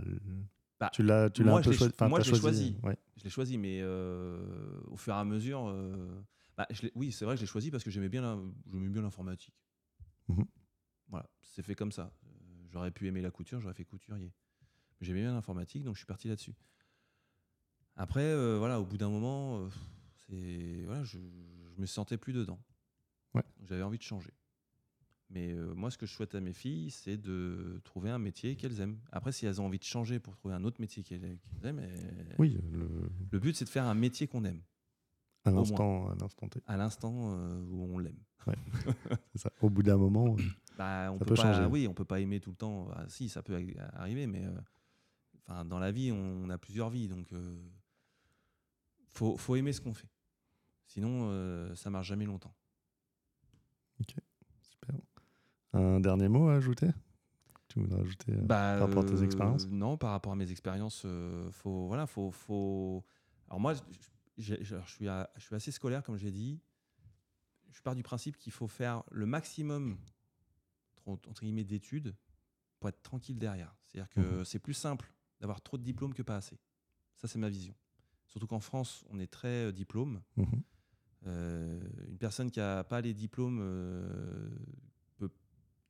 [0.79, 1.93] Bah, tu l'as, tu l'as moi, un peu choisi.
[1.95, 2.75] cho- moi, je l'ai choisi.
[2.83, 2.97] Ouais.
[3.17, 5.67] Je l'ai choisi, mais euh, au fur et à mesure.
[5.67, 6.19] euh,
[6.57, 8.21] bah, je oui, c'est vrai je l'ai choisi parce que j'aimais bien,
[9.01, 9.53] l'informatique.
[10.29, 10.45] Mhm.
[11.09, 12.11] Voilà, c'est fait comme ça.
[12.71, 14.33] J'aurais pu aimer la couture, j'aurais fait couturier.
[14.99, 16.55] Mais j'aimais bien l'informatique, donc je suis parti là-dessus.
[17.95, 19.69] Après, euh, voilà, au bout d'un moment,
[20.33, 21.17] c'est voilà, je,
[21.75, 22.59] je me sentais plus dedans.
[23.33, 23.43] Ouais.
[23.63, 24.31] J'avais envie de changer.
[25.29, 28.55] Mais euh, moi, ce que je souhaite à mes filles, c'est de trouver un métier
[28.55, 28.99] qu'elles aiment.
[29.11, 32.35] Après, si elles ont envie de changer pour trouver un autre métier qu'elles aiment, elles-
[32.37, 34.61] Oui, le- le but, c'est de faire un métier qu'on aime,
[35.45, 36.61] à l'instant, à l'instant T.
[36.67, 38.19] à l'instant euh, où on l'aime.
[39.61, 40.43] Au bout d'un moment, euh,
[40.77, 41.65] Bah, on Ça peut, peut pas, changer.
[41.65, 42.89] Oui, on peut pas aimer tout le temps.
[42.93, 47.07] Ah, si, ça peut arri- arriver, mais euh, dans la vie, on, a plusieurs vies,
[47.07, 47.55] donc euh,
[49.09, 50.09] faut, faut aimer ce qu'on fait.
[50.87, 52.53] Sinon, euh, ça marche jamais longtemps.
[54.61, 54.95] super.
[55.73, 56.89] Un dernier mot à ajouter?
[57.67, 59.67] Tu voudrais ajouter euh, Bah, par rapport à tes euh, expériences?
[59.71, 63.03] Non, par rapport à mes expériences, euh, faut voilà, faut, faut.
[63.47, 63.73] Alors moi,
[64.37, 64.55] je
[64.85, 66.59] suis, à- je suis assez scolaire, comme j'ai dit.
[67.71, 69.97] Je pars du principe qu'il faut faire le maximum
[71.05, 72.15] entre guillemets d'études
[72.79, 73.75] pour être tranquille derrière.
[73.87, 74.45] C'est-à-dire que Mhm.
[74.45, 76.57] c'est plus simple d'avoir trop de diplômes que pas assez.
[77.15, 77.73] Ça, c'est ma vision.
[78.27, 80.21] Surtout qu'en France, on est très diplôme.
[80.37, 80.63] Mhm.
[81.25, 84.49] Euh, une personne qui n'a pas les diplômes euh,
[85.17, 85.29] peut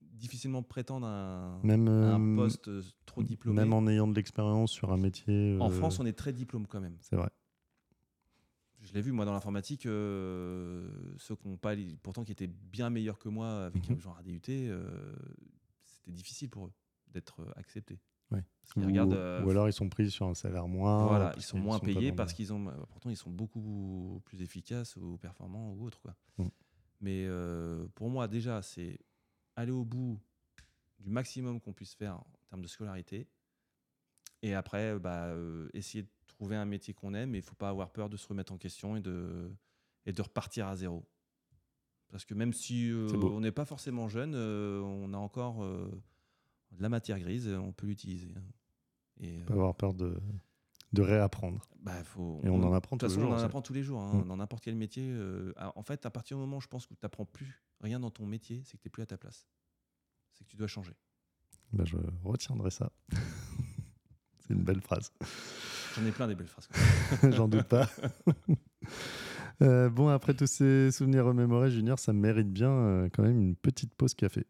[0.01, 2.69] difficilement prétendre à un, Même, à un euh, poste
[3.05, 3.61] trop diplômé.
[3.61, 5.57] Même en ayant de l'expérience sur un métier.
[5.59, 6.97] En France, on est très diplôme quand même.
[7.01, 7.29] C'est vrai.
[8.81, 12.47] Je l'ai vu moi dans l'informatique, euh, ceux qui n'ont pas, les- pourtant qui étaient
[12.47, 15.15] bien meilleurs que moi avec un genre DUT, euh,
[15.83, 16.71] c'était difficile pour eux
[17.13, 17.97] d'être acceptés.
[18.33, 18.43] Ouais.
[18.61, 21.05] Parce qu'ils Ou, regardent, euh, ou alors ils sont pris sur un salaire moins.
[21.07, 24.95] voilà, ils sont moins payés parce qu'ils ont, bah, pourtant ils sont beaucoup plus efficaces
[24.95, 26.15] ou performants ou autres quoi.
[27.01, 28.97] Mais euh, pour moi déjà, c'est
[29.57, 30.17] aller au bout
[30.99, 33.27] du maximum qu'on puisse faire en termes de scolarité.
[34.41, 37.69] Et après, bah, euh, essayer de trouver un métier qu'on aime, mais il faut pas
[37.69, 39.51] avoir peur de se remettre en question et de,
[40.05, 41.05] et de repartir à zéro.
[42.09, 45.65] Parce que même si on n'est pas forcément jeune, on a encore
[46.77, 48.33] de la matière grise, on peut l'utiliser.
[49.19, 50.17] Et, Pas euh, avoir peur de,
[50.93, 51.61] de réapprendre.
[51.81, 53.29] bah, faut, Et on en apprend tous les jours.
[53.29, 55.03] on en apprend tous les jours, hein, dans n'importe quel métier.
[55.05, 57.99] euh, en fait, à partir du moment où je pense que tu n'apprends plus rien
[57.99, 59.47] dans ton métier, c'est que tu n'es plus à ta place.
[60.33, 60.93] C'est que tu dois changer.
[61.71, 62.91] Bah, je retiendrai ça.
[64.45, 65.11] C'est une belle phrase.
[65.95, 66.67] J'en ai plein des belles phrases.
[67.31, 67.89] J'en doute pas.
[69.61, 73.55] Euh, bon, après tous ces souvenirs remémorés, Junior, ça mérite bien euh, quand même une
[73.55, 74.45] petite pause café.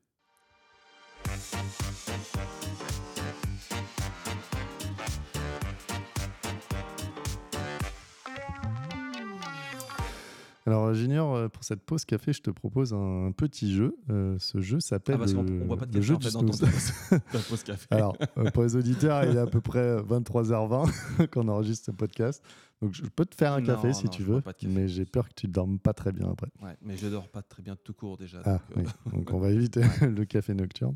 [10.93, 13.95] Junior, euh, pour cette pause café, je te propose un petit jeu.
[14.09, 16.17] Euh, ce jeu s'appelle Ah, parce qu'on le, on boit pas de café jeu en
[16.17, 17.87] du fait, dans ta pause café.
[17.91, 22.43] Alors, euh, pour les auditeurs, il est à peu près 23h20 qu'on enregistre ce podcast.
[22.83, 25.29] Donc, je peux te faire un Non, café si non, tu veux, mais j'ai peur
[25.29, 26.49] que tu dormes pas très bien après.
[26.61, 28.41] Ouais, mais je dors pas très bien tout court déjà.
[28.43, 29.11] Ah, donc, euh, oui.
[29.13, 30.95] Donc, on va éviter le café nocturne.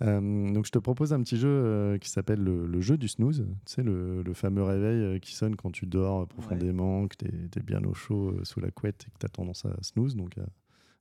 [0.00, 3.06] Euh, donc, je te propose un petit jeu euh, qui s'appelle le, le jeu du
[3.06, 3.46] snooze.
[3.66, 7.62] Tu sais, le, le fameux réveil qui sonne quand tu dors profondément, que tu es,
[7.62, 10.46] bien au chaud sous la couette et que tu as tendance à snooze, donc à,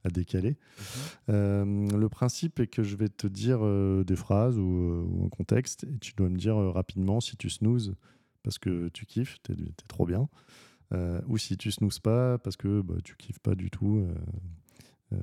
[0.03, 0.49] à décaler.
[0.49, 0.55] mhm.
[1.29, 3.59] Euh, le principe est que je vais te dire
[4.03, 7.95] des phrases ou, ou un contexte et tu dois me dire rapidement si tu snoozes
[8.49, 10.27] parce que tu kiffes, t'es, t'es trop bien,
[10.91, 14.15] euh, ou si tu snoozes pas parce que bah, tu kiffes pas du tout euh,
[15.13, 15.17] euh,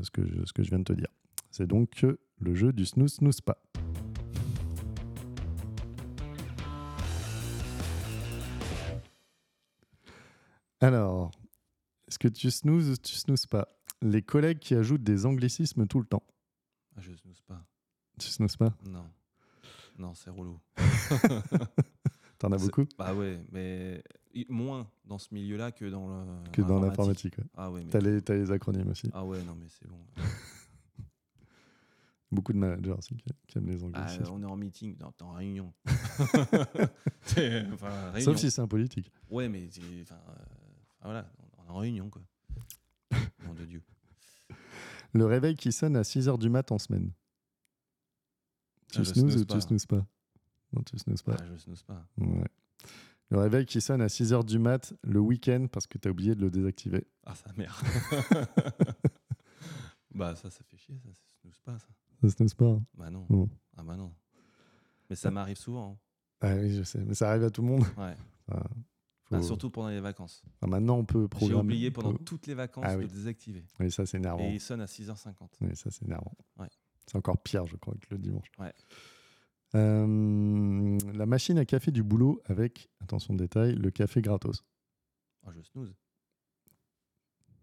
[0.00, 1.08] ce, que je, ce que je viens de te dire.
[1.50, 2.06] C'est donc
[2.38, 3.62] le jeu du snooze snooze pas.
[10.80, 11.30] Alors,
[12.08, 13.68] est-ce que tu snoozes ou tu snoozes pas?
[14.00, 16.24] Les collègues qui ajoutent des anglicismes tout le temps.
[16.96, 17.66] Ah, je snooze pas.
[18.18, 18.74] Tu snoozes pas?
[18.88, 19.04] Non.
[19.98, 20.58] Non, c'est relou.
[22.42, 22.84] T'en as beaucoup?
[22.98, 24.02] Bah ouais, mais
[24.48, 27.38] moins dans ce milieu-là que dans le Que dans l'informatique.
[27.38, 27.44] ouais.
[27.56, 29.08] Ah ouais, mais T'as les, les acronymes aussi.
[29.12, 30.04] ah ouais, non mais c'est bon.
[32.32, 33.14] Beaucoup de managers aussi
[33.46, 34.32] qui, aiment les Ah, anglicismes.
[34.32, 35.72] on est en meeting, non, t'es en réunion.
[37.32, 38.32] T'es- enfin, réunion.
[38.32, 39.12] Sauf si c'est un politique.
[39.30, 39.68] Ouais, mais
[40.02, 40.34] enfin, euh,
[41.04, 42.22] voilà, on est en réunion quoi.
[43.46, 43.82] Nom de Dieu.
[45.12, 47.12] Le réveil qui sonne à 6h du mat en semaine.
[48.90, 49.54] Tu Ah, snoozes snooze ou pas.
[49.54, 50.04] tu snoozes pas?
[50.72, 51.36] Non, tu snoozes pas.
[51.38, 52.04] Ah, je snooze pas.
[52.18, 52.44] Ouais.
[53.30, 56.34] Le réveil qui sonne à 6h du mat le week-end parce que tu as oublié
[56.34, 57.06] de le désactiver.
[57.24, 57.80] Ah, sa mère.
[60.14, 61.08] bah, ça, ça fait chier, ça.
[61.12, 61.88] Ça snooze pas, ça.
[62.22, 62.66] Ça snooze pas.
[62.66, 62.82] hein.
[62.94, 63.26] Bah, non.
[63.76, 64.12] Ah, bah, non.
[65.08, 65.98] Mais ça m'arrive souvent.
[66.40, 67.84] Ah oui, je sais, mais ça arrive à tout le monde.
[67.96, 68.08] hein.
[68.08, 68.16] Ouais.
[68.50, 68.62] Ah,
[69.30, 70.42] Bah, surtout pendant les vacances.
[70.60, 71.60] Ah, maintenant, on peut J'ai programmer.
[71.60, 73.08] oublié on pendant peut- toutes les vacances Ah de oui.
[73.08, 73.64] désactiver.
[73.80, 74.44] Oui, ça, c'est énervant.
[74.44, 75.48] Et il sonne à 6h50.
[75.62, 76.36] Oui, ça, c'est énervant.
[76.58, 76.68] Ouais.
[77.06, 78.50] C'est encore pire, je crois, que le dimanche.
[78.58, 78.72] Ouais.
[79.74, 84.64] Euh, la machine à café du boulot avec, attention détail, le café gratos.
[85.46, 85.94] Oh, je snooze.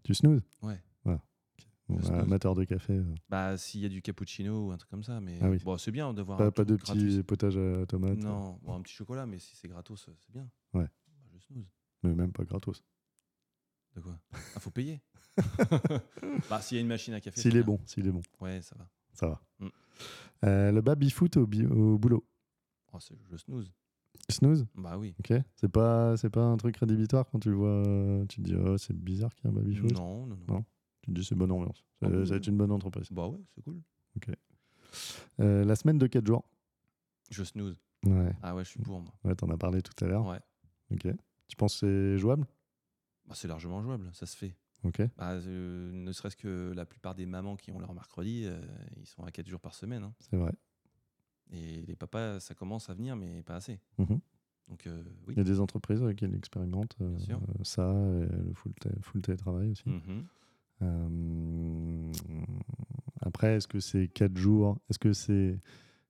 [0.02, 0.80] Tu snoozes Ouais.
[1.04, 1.22] Voilà.
[1.88, 2.18] Bon, bah, snooze.
[2.20, 5.20] amateur de café, euh, Bah, s'il y a du cappuccino ou un truc comme ça.
[5.20, 5.58] Mais Ah oui.
[5.64, 6.38] bon, c'est bien d'avoir.
[6.38, 8.18] pas, un pas de truc petit potage à tomate.
[8.18, 10.48] Non, bon, un petit chocolat, mais si c'est gratos, euh, c'est bien.
[10.74, 10.84] Ouais.
[11.06, 11.68] Bah, je snooze.
[12.02, 12.82] Mais même pas gratos.
[13.94, 14.20] De quoi?
[14.54, 15.00] Ah, faut payer.
[16.50, 17.40] bah, s'il y a une machine à café.
[17.40, 17.74] S'il c'est est bien.
[17.74, 18.88] bon, s'il est bon, Ouais, ça va.
[19.12, 19.40] Ça va.
[19.58, 19.68] Mm.
[20.44, 22.24] Euh, le baby-foot au, boulot.
[22.92, 23.70] Oh, c'est- je snooze.
[24.28, 25.14] Snooze Bah oui.
[25.18, 25.32] Ok.
[25.56, 27.68] C'est pas, c'est pas un truc rédhibitoire quand tu le vois.
[27.86, 29.92] euh, Tu te dis, oh, c'est bizarre qu'il y ait un baby-foot.
[29.92, 30.54] Non, non, non.
[30.54, 30.64] Non.
[31.02, 31.84] Tu te dis, c'est bonne ambiance.
[32.00, 33.08] Ça, Ah ça va être une bonne entreprise.
[33.10, 33.80] Bah ouais, c'est cool.
[35.40, 36.44] Euh, la semaine de 4 jours.
[37.30, 37.76] Je snooze.
[38.04, 38.34] Ouais.
[38.42, 39.12] Ah ouais, je suis pour moi.
[39.24, 40.26] Ouais, t'en as parlé tout à l'heure.
[40.26, 40.40] Ouais.
[40.92, 41.06] Ok.
[41.48, 42.46] Tu penses que c'est jouable?
[43.26, 44.54] Bah, c'est largement jouable, ça se fait.
[44.84, 45.02] Ok.
[45.16, 48.60] Bah, euh, ne serait-ce que la plupart des mamans qui ont leur mercredi, euh,
[48.98, 50.02] ils sont à 4 jours par semaine.
[50.04, 50.14] hein.
[50.20, 50.52] C'est vrai.
[51.52, 53.78] Et les papas, ça commence à venir, mais pas assez.
[53.98, 54.20] Mhm.
[54.68, 55.34] Donc euh, oui.
[55.34, 56.96] Il y a des entreprises qui expérimentent
[57.64, 59.84] ça, et le full, té- full télétravail aussi.
[59.88, 60.24] Mhm.
[63.20, 64.78] Après, est-ce que c'est 4 jours?
[64.88, 65.58] Est-ce que c'est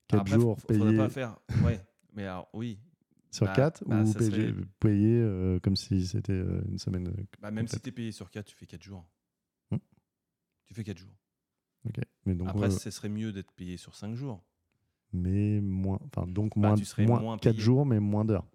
[0.09, 0.97] 4 Après, jours f- faudrait payés?
[0.97, 1.39] pas faire.
[1.65, 1.81] Ouais.
[2.13, 2.79] Mais alors, oui.
[3.31, 7.09] Sur bah, 4 bah, ou payés, serait- payés, euh, comme si c'était euh, une semaine
[7.09, 9.07] euh, Bah, même si tu es payé sur 4, tu fais 4 jours.
[9.71, 9.77] Hmm.
[10.67, 11.15] Tu fais 4 jours.
[11.87, 11.99] Ok.
[12.27, 14.43] Mais donc, Après, ce serait mieux d'être payé sur 5 jours.
[15.13, 17.65] mais moins, enfin donc Bah, moins, tu serais moins, moins 4 payé.
[17.65, 18.47] jours, mais moins d'heures.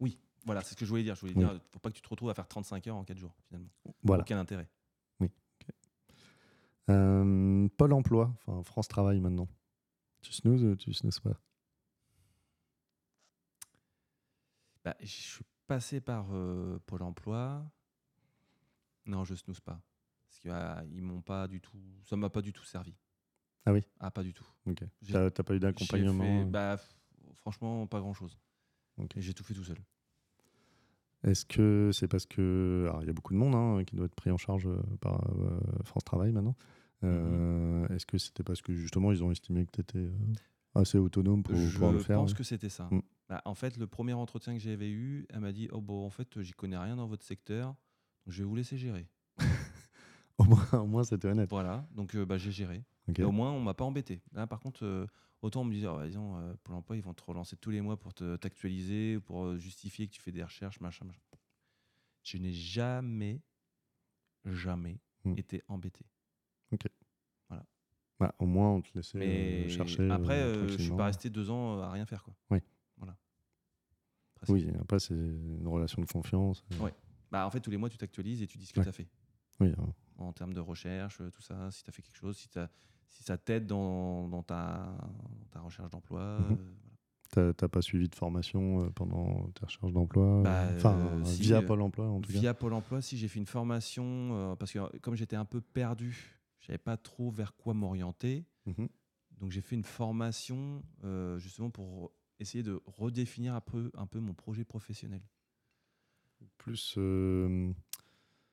[0.00, 0.18] Oui.
[0.44, 1.14] Voilà, c'est ce que je voulais dire.
[1.14, 1.38] Je voulais Oui.
[1.44, 3.70] dire, faut pas que tu te retrouves à faire 35 heures en 4 jours, finalement.
[4.02, 4.22] Voilà.
[4.22, 4.68] Aucun intérêt.
[6.90, 9.48] Euh, Pôle emploi, enfin France Travail maintenant.
[10.20, 11.38] Tu snoozes ou tu snoozes pas?
[14.84, 17.64] Bah, je suis passé par euh, Pôle emploi.
[19.06, 19.80] Non, je snooze pas.
[20.26, 21.78] Parce qu'ils m'ont pas du tout.
[22.04, 22.94] Ça m'a pas du tout servi.
[23.66, 23.82] Ah oui?
[24.00, 24.46] Ah, pas du tout.
[24.66, 24.84] Ok.
[25.10, 26.76] T'as pas eu d'accompagnement fait- bah,
[27.36, 28.38] Franchement, pas grand chose.
[28.98, 29.12] Ok.
[29.16, 29.78] J'ai tout fait tout seul.
[31.24, 32.86] Est-ce que c'est parce que.
[32.88, 34.76] Alors, il y a beaucoup de monde hein, qui doit être pris en charge euh,
[35.00, 36.56] par euh, France Travail maintenant.
[37.02, 40.10] Euh, Est-ce que c'était parce que justement ils ont estimé que tu étais
[40.74, 42.36] assez autonome pour je pouvoir le faire pense ouais.
[42.36, 42.88] que c'était ça.
[42.90, 43.00] Mm.
[43.28, 46.10] Bah, en fait, le premier entretien que j'avais eu, elle m'a dit Oh, bon, en
[46.10, 47.68] fait, j'y connais rien dans votre secteur,
[48.26, 49.08] donc je vais vous laisser gérer.
[50.38, 51.48] Au moins, au moins c'était honnête.
[51.48, 52.84] Voilà, donc euh, bah, j'ai géré.
[53.08, 53.20] Ok.
[53.20, 54.20] Et au moins, on m'a pas embêté.
[54.32, 55.06] Là, par contre, euh,
[55.42, 57.70] autant on me disait, oh, bah, disons, euh, Pôle emploi, ils vont te relancer tous
[57.70, 61.20] les mois pour t'actualiser, pour euh, justifier que tu fais des recherches, machin, machin.
[62.24, 63.40] Je n'ai jamais,
[64.44, 65.34] jamais Hmm.
[65.38, 66.04] été embêté.
[68.20, 70.08] Bah, au moins on te laissait chercher.
[70.10, 70.96] après, je suis tranquillement.
[70.96, 72.22] pas resté deux ans à rien faire.
[72.24, 72.34] Quoi.
[72.50, 72.58] Oui.
[74.48, 76.64] Oui, après c'est une relation de confiance.
[76.72, 76.94] euh, Ouais.
[77.30, 78.84] Bah, en fait, tous les mois, tu t'actualises et tu dis ce que Ouais.
[78.84, 79.08] tu as fait.
[79.60, 79.92] Oui, hein.
[80.18, 82.48] En termes de recherche, euh, tout ça, si tu as fait quelque chose, si,
[83.24, 84.96] ça t'aide dans, dans ta,
[85.40, 86.20] dans ta recherche d'emploi.
[86.20, 86.54] Euh,
[87.34, 87.52] voilà.
[87.54, 91.82] T'as pas suivi de formation pendant tes recherches d'emploi Bah, Enfin, euh, si, via Pôle
[91.82, 92.38] emploi en tout cas.
[92.38, 95.60] Via Pôle emploi, si j'ai fait une formation, euh, parce que comme j'étais un peu
[95.60, 98.44] perdu, je savais pas trop vers quoi m'orienter.
[98.66, 98.88] Mhm.
[99.40, 100.80] Donc j'ai fait une formation
[101.38, 102.12] justement pour
[102.44, 105.22] essayer de redéfinir un peu, un peu mon projet professionnel.
[106.58, 107.72] Plus, euh,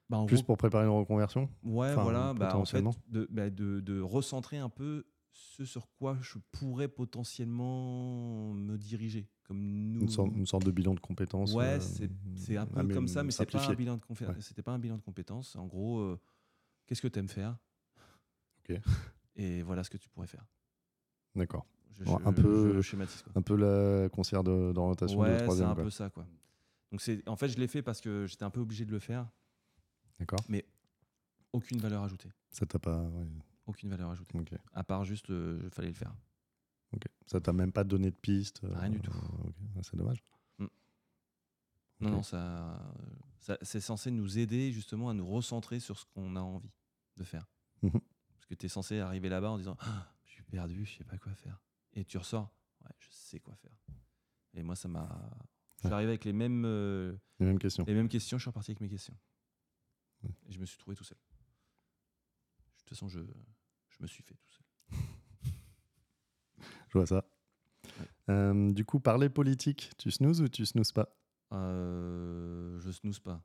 [0.10, 3.28] Bah, en plus gros, pour préparer une reconversion ouais, enfin, voilà, bah, en fait, de,
[3.30, 9.30] bah, de, de recentrer un peu ce sur quoi je pourrais potentiellement me diriger.
[9.44, 9.60] Comme
[9.92, 10.02] nous.
[10.02, 11.54] une, sorte, une sorte de bilan de compétences.
[11.54, 13.76] Ouais, euh, c'est un peu comme ça, mais c'est pas un simplifié.
[13.76, 14.36] bilan de confé- Ouais.
[14.42, 15.56] c'était pas un bilan de compétences.
[15.56, 16.20] En gros, euh,
[16.86, 17.58] qu'est-ce que tu aimes faire
[18.70, 18.80] Ok.
[19.36, 20.46] Et voilà ce que tu pourrais faire.
[21.36, 21.66] D'accord.
[22.00, 23.34] Je, Bon, je- un peu- je schématise quoi.
[23.36, 24.10] Un peu la
[24.44, 25.70] de- d'orientation de Ouais, c'est troisième.
[25.70, 25.84] un quoi.
[25.84, 26.26] peu ça quoi.
[26.92, 29.00] Donc c'est en fait je l'ai fait parce que j'étais un peu obligé de le
[29.00, 29.28] faire,
[30.20, 30.40] D'accord.
[30.50, 30.66] mais
[31.54, 33.02] aucune valeur ajoutée, Ça t'a pas.
[33.04, 33.28] ouais,
[33.68, 34.38] aucune valeur ajoutée.
[34.38, 34.54] ok.
[34.74, 36.14] À part juste il fallait le faire.
[36.94, 37.04] ok.
[37.28, 38.64] Ça t'a même pas donné de piste.
[38.64, 39.12] euh, Rien du tout.
[39.12, 39.54] ok.
[39.78, 40.24] Ah, C'est dommage.
[40.60, 40.68] Non
[42.08, 42.12] Ok.
[42.14, 42.80] non, ça,
[43.38, 46.72] ça- c'est censé nous aider justement à nous recentrer sur ce qu'on a envie
[47.18, 47.46] de faire.
[47.84, 47.92] Mhm.
[47.92, 51.04] Parce que tu es censé arriver là-bas en disant Ah, je suis perdu, je sais
[51.04, 51.62] pas quoi faire.
[51.94, 53.76] Et tu ressors, ouais, je sais quoi faire.
[54.54, 55.08] Et moi ça m'a
[55.78, 55.94] je suis Ouais.
[55.96, 57.84] arrivé avec les mêmes euh, Les mêmes questions.
[57.88, 59.18] Les mêmes questions, je suis reparti avec mes questions.
[60.24, 60.30] Ouais.
[60.48, 61.18] Et je me suis trouvé tout seul.
[61.18, 63.20] De toute façon, je,
[63.90, 64.66] je me suis fait tout seul.
[66.90, 67.24] Je vois ça.
[68.00, 68.06] Ouais.
[68.30, 71.10] Euh, du coup, parler politique, tu snoozes ou tu snoozes pas?
[71.54, 73.42] Euh, je snooze pas.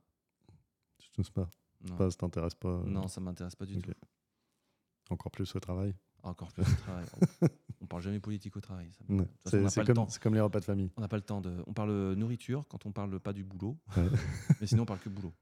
[0.99, 1.49] Tu te pas,
[1.81, 3.91] Non, pas ça t'intéresse pas non ça m'intéresse pas du tout.
[5.09, 5.95] Encore plus au travail.
[6.23, 7.05] Encore plus au travail.
[7.79, 8.89] On, on parle jamais politique au travail.
[9.09, 9.25] Ouais.
[9.45, 10.91] C'est le comme, les repas de famille.
[10.97, 11.63] On n'a pas le temps de.
[11.67, 13.77] On parle nourriture quand on parle pas du boulot.
[13.95, 14.03] Ouais.
[14.61, 15.33] Mais sinon, on parle que boulot.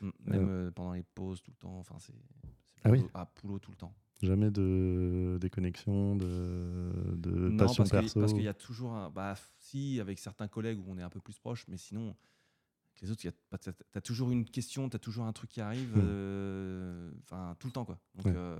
[0.00, 1.78] Mm, Même euh, pendant les pauses tout le temps.
[1.78, 2.14] Enfin, c'est.
[2.84, 3.94] Ah oui boulot- Ah, boulot tout le temps.
[4.22, 9.10] Jamais de déconnexion, de, de non, passion parce que- parce qu'il y a toujours un.
[9.10, 13.02] Bah, si, avec certains collègues où on est un peu plus proche, mais sinon, avec
[13.02, 13.28] les autres, tu
[13.94, 15.96] as, toujours une question, tu as toujours un truc qui arrive.
[15.96, 16.00] Hmm.
[16.02, 17.98] euh, Enfin, tout le temps, quoi.
[18.14, 18.32] Donc, Ouais.
[18.36, 18.58] euh,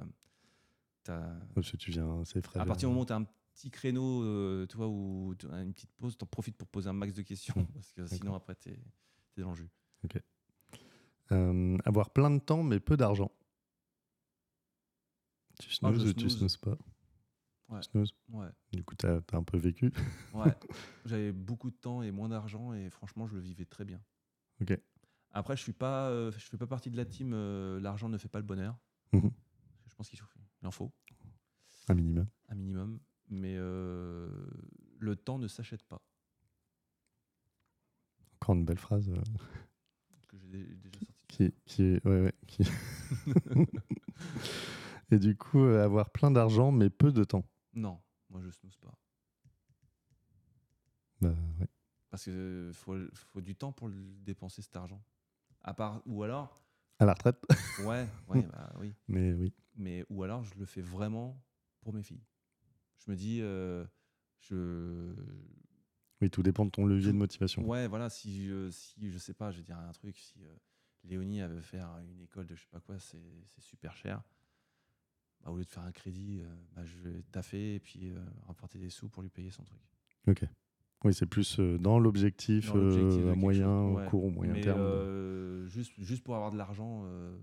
[1.04, 2.60] Parce que tu viens, c'est frais.
[2.60, 3.24] à partir du moment où tu as un
[3.54, 6.92] petit créneau, euh, tu vois, as une petite pause, tu en profites pour poser un
[6.92, 7.54] max de questions.
[7.74, 9.70] Parce que sinon, après, tu es, dans le jus.
[11.32, 13.30] Euh, avoir plein de temps mais peu d'argent.
[15.60, 16.38] Tu Ah, snoozes ou tu snooze.
[16.38, 16.76] snoozes pas?
[17.68, 17.80] Ouais.
[18.30, 18.48] Ouais.
[18.72, 19.92] Du coup, t'as as un peu vécu.
[20.34, 20.56] Ouais,
[21.04, 24.00] j'avais beaucoup de temps et moins d'argent et franchement, je le vivais très bien.
[24.60, 24.76] Ok.
[25.32, 27.30] Après, je suis pas, euh, je fais pas partie de la team.
[27.78, 28.76] L'argent ne fait pas le bonheur.
[29.12, 30.26] Je pense qu'il faut-
[30.62, 30.92] il en faut
[31.88, 32.26] Un minimum.
[32.48, 34.28] un minimum, mais euh,
[34.98, 36.02] le temps ne s'achète pas.
[38.34, 39.22] Encore une belle phrase euh,
[40.28, 41.14] Que j'ai dé- déjà sorti.
[41.28, 42.06] qui, qui est.
[42.06, 42.64] Ouais, ouais, qui-
[45.12, 47.44] Et du coup, euh, avoir plein d'argent mais peu de temps.
[47.74, 48.94] Non, moi je snooze pas
[51.20, 51.30] Bah,
[51.60, 51.66] ouais.
[52.10, 55.02] parce que faut, faut du temps pour dépenser cet argent.
[55.62, 56.62] À part ou alors,
[57.00, 57.42] À la retraite.
[57.84, 58.94] ouais, ouais, bah oui.
[59.08, 59.52] mais oui.
[59.76, 61.42] mais ou alors je le fais vraiment
[61.80, 62.22] pour mes filles.
[62.98, 63.84] Je me dis, euh,
[64.40, 65.14] je,
[66.20, 67.66] Oui, tout dépend de ton levier de motivation.
[67.66, 70.54] ouais, voilà, si je, si je sais pas, je vais dire un truc, si euh,
[71.04, 74.22] Léonie elle veut faire une école de je sais pas quoi, c'est c'est super cher.
[75.42, 78.18] Bah, au lieu de faire un crédit, euh, bah, je vais taffer et puis euh,
[78.46, 79.80] rapporter des sous pour lui payer son truc.
[80.26, 80.44] Ok.
[81.04, 84.06] Oui, c'est plus euh, dans l'objectif euh, moyen, ouais.
[84.06, 84.80] court ou moyen Mais terme.
[84.80, 87.34] euh, juste, juste pour avoir de l'argent, euh,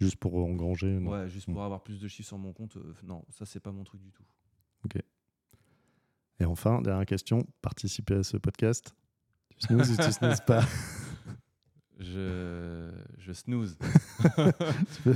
[0.00, 1.00] Juste pour engranger.
[1.00, 1.10] non.
[1.12, 3.84] ouais, juste pour avoir plus de chiffres sur mon compte, non, ça c'est pas mon
[3.84, 4.22] truc du tout.
[6.40, 8.94] Et enfin, dernière question, participer à ce podcast.
[9.48, 10.62] Tu snoozes ou tu snoozes pas?
[11.98, 12.87] Je,
[13.28, 13.76] je snooze.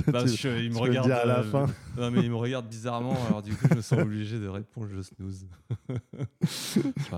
[0.07, 1.65] Bah, je- il me regarde à la euh, fin.
[1.97, 4.87] Non, mais il me regarde bizarrement, alors du coup, je me sens obligé de répondre
[4.89, 5.47] je snooze.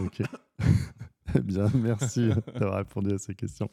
[0.00, 0.22] Ok.
[1.34, 3.70] eh bien, merci d'avoir répondu à ces questions.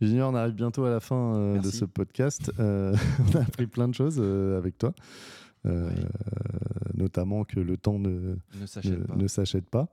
[0.00, 2.50] Junior, on arrive bientôt à la fin euh, de ce podcast.
[2.58, 2.94] Euh,
[3.34, 4.94] on a appris plein de choses euh, avec toi,
[5.66, 6.04] Euh, Oui.
[6.94, 9.16] notamment que le temps ne, ne s'achète pas.
[9.16, 9.88] ne s'achète pas.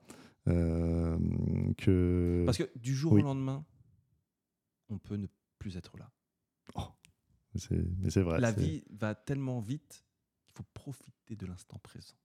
[0.48, 1.18] Euh,
[1.78, 2.44] que...
[2.46, 3.22] Parce que du jour Oui.
[3.22, 3.66] au lendemain,
[4.90, 5.28] on peut ne
[5.60, 6.10] plus être là.
[7.56, 8.40] c'est- Mais c'est vrai.
[8.40, 10.06] La c'est- vie va tellement vite
[10.46, 12.16] qu'il faut profiter de l'instant présent.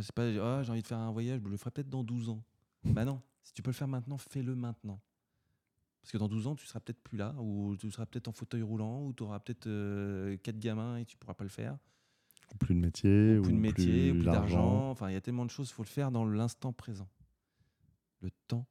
[0.00, 2.28] C'est pas Ah, j'ai envie de faire un voyage, je le ferai peut-être dans 12
[2.30, 2.42] ans.
[2.84, 5.00] bah non, si tu peux le faire maintenant, fais-le maintenant.
[6.00, 8.32] Parce que dans 12 ans, tu seras peut-être plus là, ou tu seras peut-être en
[8.32, 11.78] fauteuil roulant, ou tu auras peut-être euh, quatre gamins et tu pourras pas le faire.
[12.58, 14.90] Plus de métier, plus de ou métier, ou plus d'argent.
[14.90, 17.08] Enfin, il y a tellement de choses, il faut le faire dans l'instant présent.
[18.20, 18.66] Le temps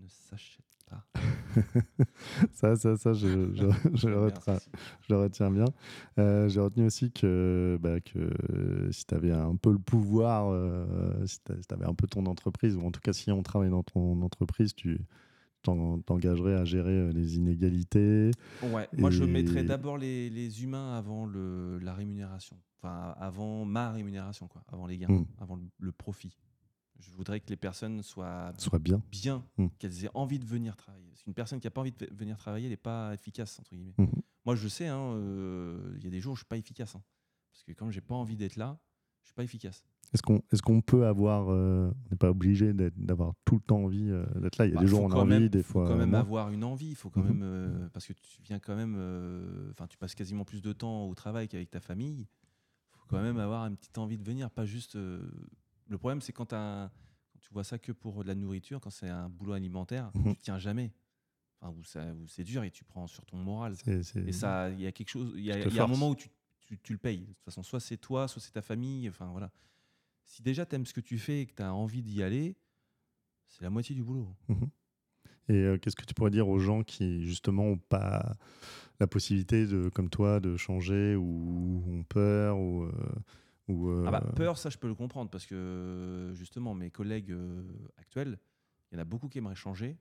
[0.00, 1.04] ne s'achète pas.
[2.52, 4.58] Ça, ça, ça, je, je, je le, retiens,
[5.02, 5.64] je le retiens bien.
[6.18, 8.30] Euh, J'ai retenu aussi que, bah, que
[8.90, 12.76] si tu avais un peu le pouvoir, euh, si tu avais un peu ton entreprise,
[12.76, 15.00] ou en tout cas si on travaille dans ton entreprise, tu
[15.62, 18.30] t'engagerais à gérer euh, les inégalités.
[18.62, 22.56] Ouais, moi je Et- mettrais d'abord les, les humains avant le, la rémunération.
[22.78, 24.62] Enfin, avant ma rémunération, quoi.
[24.68, 25.26] Avant les gains, Mm.
[25.38, 26.38] avant le, le profit.
[26.98, 29.02] Je voudrais que les personnes soient Soit bien.
[29.10, 29.66] bien, Mm.
[29.78, 31.12] qu'elles aient envie de venir travailler.
[31.22, 33.94] Qu'une personne qui n'a pas envie de venir travailler, elle n'est pas efficace, entre guillemets.
[33.98, 34.08] Mhm.
[34.46, 36.56] Moi, je sais, hein, euh, il y a des jours où je ne suis pas
[36.56, 36.96] efficace.
[36.96, 37.02] hein.
[37.52, 38.78] parce que quand j'ai pas envie d'être là,
[39.22, 39.82] je suis pas efficace.
[40.12, 41.48] Est-ce qu'on est qu'on peut avoir.
[41.50, 44.66] euh, on n'est pas obligé d'avoir tout le temps envie euh, d'être là.
[44.66, 45.88] Il y a Bah, des jours faut où on a envie, même- des faut fois.
[45.88, 46.20] quand même moins.
[46.20, 46.88] avoir une envie.
[46.90, 47.28] Il faut quand Mhm.
[47.28, 48.94] même euh, parce que tu viens quand même.
[48.98, 52.20] euh, Enfin, tu passes quasiment plus de temps au travail qu'avec ta famille.
[52.92, 54.96] Il faut quand même avoir une petite envie de venir, pas juste.
[54.96, 55.20] euh,
[55.88, 56.54] Le problème, c'est quand,
[57.40, 60.34] tu vois ça que pour de la nourriture, quand c'est un boulot alimentaire, Mhm.
[60.34, 60.92] tu tiens jamais.
[61.60, 61.80] Enfin, où,
[62.22, 63.74] où c'est dur et tu prends sur ton moral.
[64.26, 65.32] Et ça, il y a quelque chose.
[65.36, 66.30] Il y a, il y un moment où tu,
[66.66, 67.20] tu- tu le payes.
[67.20, 69.08] De toute façon, soit c'est toi, soit c'est ta famille.
[69.08, 69.50] Enfin voilà.
[70.24, 72.56] Si déjà tu aimes ce que tu fais et que tu as envie d'y aller,
[73.48, 74.28] c'est la moitié du boulot.
[75.48, 78.36] Et euh, qu'est-ce que tu pourrais dire aux gens qui, justement, n'ont pas
[79.00, 82.92] la possibilité, de, comme toi, de changer ou ont peur ou, euh,
[83.68, 87.34] ou, euh, Ah bah, peur, ça je peux le comprendre parce que justement mes collègues
[87.96, 88.38] actuels,
[88.90, 89.96] il y en a beaucoup qui aimeraient changer,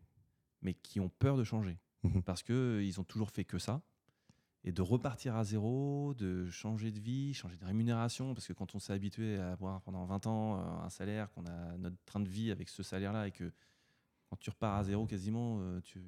[0.62, 2.22] mais qui ont peur de changer Mhm.
[2.24, 3.82] parce que euh, ils ont toujours fait que ça
[4.64, 8.76] et de repartir à zéro, de changer de vie, changer de rémunération, parce que quand
[8.76, 12.20] on s'est habitué à avoir pendant 20 ans euh, un salaire, qu'on a notre train
[12.20, 13.52] de vie avec ce salaire-là, et que
[14.30, 16.02] quand tu repars à zéro quasiment, euh, tu,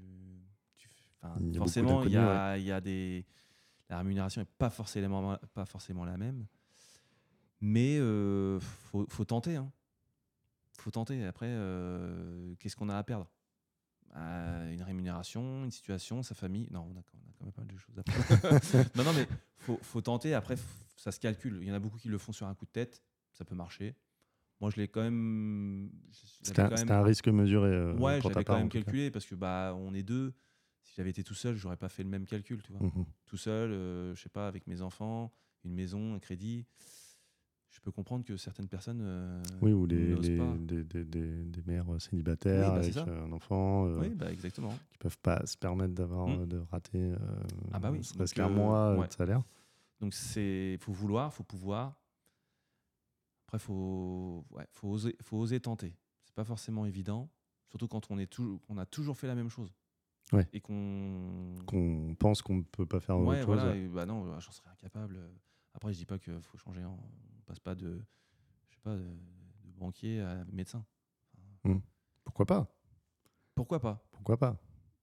[1.39, 3.25] Il forcément, il y, a, il y a des...
[3.89, 6.45] La rémunération n'est pas forcément, pas forcément la même,
[7.61, 9.55] mais euh, faut, faut tenter.
[9.55, 9.71] Hein.
[10.77, 11.23] faut tenter.
[11.25, 13.29] Après, euh, qu'est-ce qu'on a à perdre?
[14.15, 16.67] Euh, Une rémunération, une situation, sa famille.
[16.71, 18.89] Non, on a, on a quand même pas mal de choses à perdre.
[18.95, 20.33] non, non, mais faut, faut tenter.
[20.33, 20.55] Après,
[20.97, 21.59] ça se calcule.
[21.61, 23.01] Il y en a beaucoup qui le font sur un coup de tête.
[23.31, 23.95] Ça peut marcher.
[24.59, 25.89] Moi, je l'ai quand même.
[26.43, 29.93] C'était un, même- risque mesuré euh, Ouais, j'avais quand même calculé parce que bah on
[29.93, 30.33] est deux.
[30.83, 32.81] Si j'avais été tout seul, j'aurais pas fait le même calcul, tu vois.
[32.85, 33.05] Mhm.
[33.25, 35.31] Tout seul, euh, je sais pas, avec mes enfants,
[35.63, 36.65] une maison, un crédit.
[37.71, 38.99] Je peux comprendre que certaines personnes.
[39.01, 40.53] euh, Oui, ou les, les- pas.
[40.59, 44.29] des, des- des- des mères célibataires Oui, bah, avec euh, un enfant euh, Oui, bah
[44.31, 44.77] exactement.
[44.91, 46.41] qui peuvent pas se permettre d'avoir Mm.
[46.41, 47.17] euh, de rater euh,
[47.71, 49.07] Ah bah oui, ne donc, qu'un euh, mois euh, ouais.
[49.07, 49.41] de salaire.
[50.01, 51.95] Donc c'est, faut vouloir, faut pouvoir.
[53.47, 55.95] Après, faut, ouais, faut oser, faut oser tenter.
[56.25, 57.29] C'est pas forcément évident,
[57.69, 59.73] surtout quand on est toujours, qu'on a toujours fait la même chose.
[60.33, 60.47] Ouais.
[60.53, 61.55] Et qu'on.
[61.65, 63.45] Qu'on pense qu'on ne peut pas faire autre chose.
[63.45, 63.75] voilà.
[63.75, 65.19] et bah non, j'en serais incapable.
[65.73, 66.81] Après, je dis pas qu'il faut changer.
[66.81, 66.95] hein.
[67.41, 68.01] On passe pas de,
[68.69, 70.85] je sais pas, de, de banquier à médecin.
[72.23, 72.67] Pourquoi pas?
[73.55, 74.03] Pourquoi pas?
[74.11, 74.57] Pourquoi pas?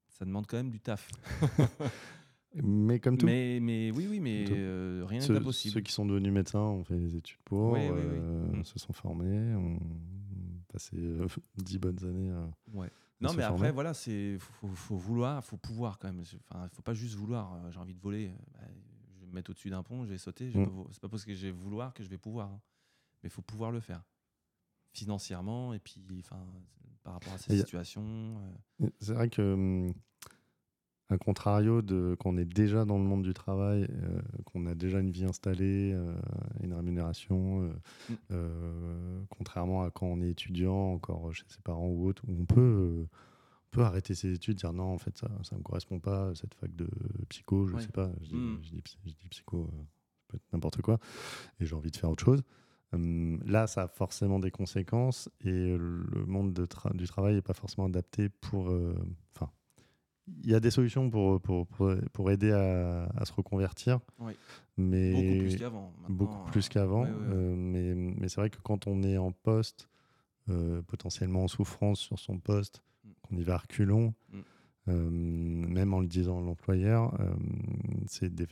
[0.08, 1.10] Ça demande quand même du taf.
[2.54, 5.74] Mais comme tout, Mais, mais oui, oui, mais euh, rien n'est impossible.
[5.74, 8.18] ceux qui sont devenus médecins ont fait des études pour, Oui, oui, oui.
[8.20, 8.64] euh, Mm.
[8.64, 9.78] se sont formés, ont
[10.72, 11.26] passé euh,
[11.56, 12.32] dix bonnes années.
[12.72, 12.90] Ouais.
[13.20, 13.44] Non, mais former.
[13.66, 16.22] après, voilà, c'est faut, faut- vouloir, faut pouvoir quand même.
[16.48, 17.52] Enfin, faut pas juste vouloir.
[17.52, 18.60] euh, J'ai envie de voler, euh, bah,
[19.28, 20.50] me mettre au-dessus d'un pont, je vais sauter.
[20.50, 20.64] je Mm.
[20.64, 22.48] pas vo- C'est pas parce que je vais vouloir que je vais pouvoir.
[22.50, 22.60] hein.
[23.22, 24.02] Mais faut pouvoir le faire
[24.92, 26.44] financièrement et puis, enfin,
[27.02, 28.40] par rapport à ces Et situations.
[28.82, 29.92] euh, C'est vrai que, hum,
[31.10, 35.00] à contrario de qu'on est déjà dans le monde du travail, euh, qu'on a déjà
[35.00, 36.14] une vie installée, euh,
[36.62, 37.70] une rémunération,
[38.30, 39.26] euh, Mm.
[39.30, 43.06] contrairement à quand on est étudiant, encore chez ses parents ou autre, où on peut,
[43.70, 46.74] peut arrêter ses études, dire non, en fait, ça ne me correspond pas, cette fac
[46.74, 46.88] de
[47.28, 47.80] psycho, je Ouais.
[47.82, 48.58] sais pas, je dis, Mm.
[48.62, 49.82] je dis psy- je dis psycho, euh,
[50.28, 50.98] peut être n'importe quoi,
[51.60, 52.42] et j'ai envie de faire autre chose.
[52.94, 57.42] Hum, là, ça a forcément des conséquences et le monde de tra- du travail n'est
[57.42, 58.70] pas forcément adapté pour.
[58.70, 58.94] euh,
[59.36, 59.50] Enfin,
[60.42, 64.32] il y a des solutions pour, pour, pour, pour aider à, à se reconvertir, Oui.
[64.78, 65.92] mais beaucoup plus qu'avant.
[66.08, 67.02] beaucoup Maintenant, plus euh, qu'avant.
[67.02, 67.24] ouais, ouais, ouais.
[67.34, 69.88] euh, mais mais c'est vrai que quand on est en poste,
[70.48, 72.82] euh, potentiellement en souffrance sur son poste.
[73.22, 74.38] Qu'on y va à reculons, Mm.
[74.88, 77.34] euh, même en le disant à l'employeur, euh,
[78.06, 78.46] c'est des,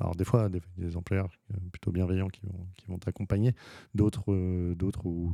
[0.00, 3.54] alors des fois des, des employeurs euh, plutôt bienveillants qui vont, qui vont t'accompagner,
[3.94, 5.32] d'autres euh, d'autres où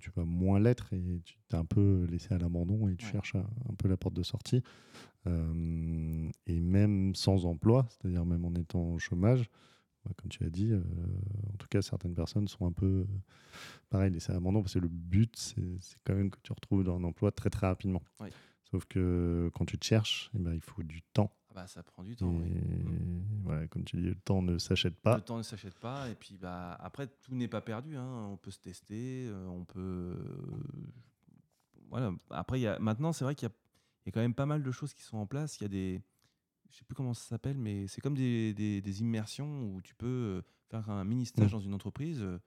[0.00, 3.12] tu vas moins l'être et tu t'es un peu laissé à l'abandon et tu Ouais.
[3.12, 4.62] cherches un, un peu la porte de sortie.
[6.46, 9.48] Et même sans emploi, c'est-à-dire même en étant au chômage,
[10.16, 10.82] comme tu as dit, euh,
[11.52, 13.06] en tout cas certaines personnes sont un peu euh,
[13.90, 17.04] pareil laissées à l'abandon parce que le but c'est quand même que tu retrouves un
[17.04, 18.02] emploi très très rapidement.
[18.20, 18.28] Oui.
[18.70, 21.30] Sauf que quand tu te cherches, eh ben, il faut du temps.
[21.50, 22.30] Ah bah, ça prend du Et temps.
[22.34, 22.48] oui.
[22.48, 23.22] Mm.
[23.44, 25.16] voilà, comme tu dis, le temps ne s'achète pas.
[25.16, 26.08] Le temps ne s'achète pas.
[26.08, 27.96] Et puis, bah, après, tout n'est pas perdu.
[27.98, 28.28] hein.
[28.32, 29.26] On peut se tester.
[29.28, 30.16] euh, on peut.
[30.18, 30.64] euh,
[31.90, 32.12] Voilà.
[32.30, 32.78] Après, y a...
[32.78, 33.54] maintenant, c'est vrai qu'il y a...
[34.06, 35.58] y a quand même pas mal de choses qui sont en place.
[35.60, 36.00] Il y a des.
[36.72, 39.94] Je sais plus comment ça s'appelle, mais c'est comme des, des- des immersions où tu
[39.94, 41.52] peux euh, faire un mini stage Mm.
[41.52, 42.38] dans une entreprise euh,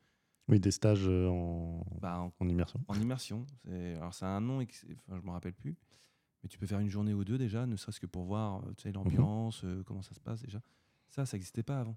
[0.50, 2.84] Oui, des stages euh, en, bah, en, en immersion.
[2.88, 3.46] en immersion.
[3.68, 5.76] Alors, ça a un nom, enfin, je me rappelle plus.
[6.44, 8.84] Mais tu peux faire une journée ou deux déjà, ne serait-ce que pour voir tu
[8.84, 10.62] sais, l'ambiance, euh, comment ça se passe déjà.
[11.10, 11.96] Ça, ça n'existait pas avant.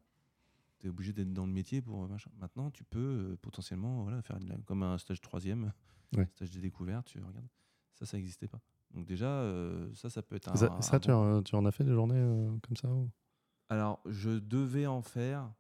[0.79, 2.31] Tu es obligé d'être dans le métier pour machin.
[2.39, 2.99] Maintenant, tu peux
[3.33, 5.73] euh, potentiellement voilà, faire comme un stage troisième,
[6.17, 6.27] Ouais.
[6.37, 7.49] stage de découverte, tu regardes.
[7.95, 8.61] Ça, ça n'existait pas.
[8.93, 10.57] Donc déjà, euh, ça, ça peut être un...
[10.57, 12.89] ça, un ça, tu, bon- en, tu en as fait des journées euh, comme ça
[12.89, 13.11] ou?
[13.69, 15.53] Alors, je devais en faire,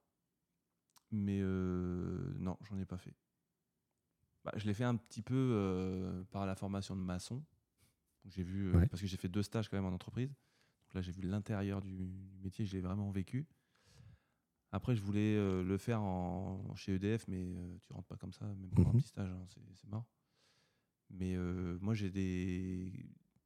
[1.10, 3.14] mais euh, non, j'en ai pas fait.
[4.44, 7.42] Bah, je l'ai fait un petit peu par la formation de maçon.
[8.24, 8.86] J'ai vu, Ouais.
[8.88, 10.28] parce que j'ai fait deux stages quand même en entreprise.
[10.28, 11.90] Donc là, j'ai vu l'intérieur du,
[12.42, 13.46] métier, je l'ai vraiment vécu.
[14.70, 18.32] Après, je voulais euh, le faire en, chez EDF, mais euh, tu rentres pas comme
[18.32, 18.98] ça, même pour un Mhm.
[18.98, 20.04] petit stage, hein, c'est c'est mort.
[21.10, 22.92] Mais euh, moi, j'ai des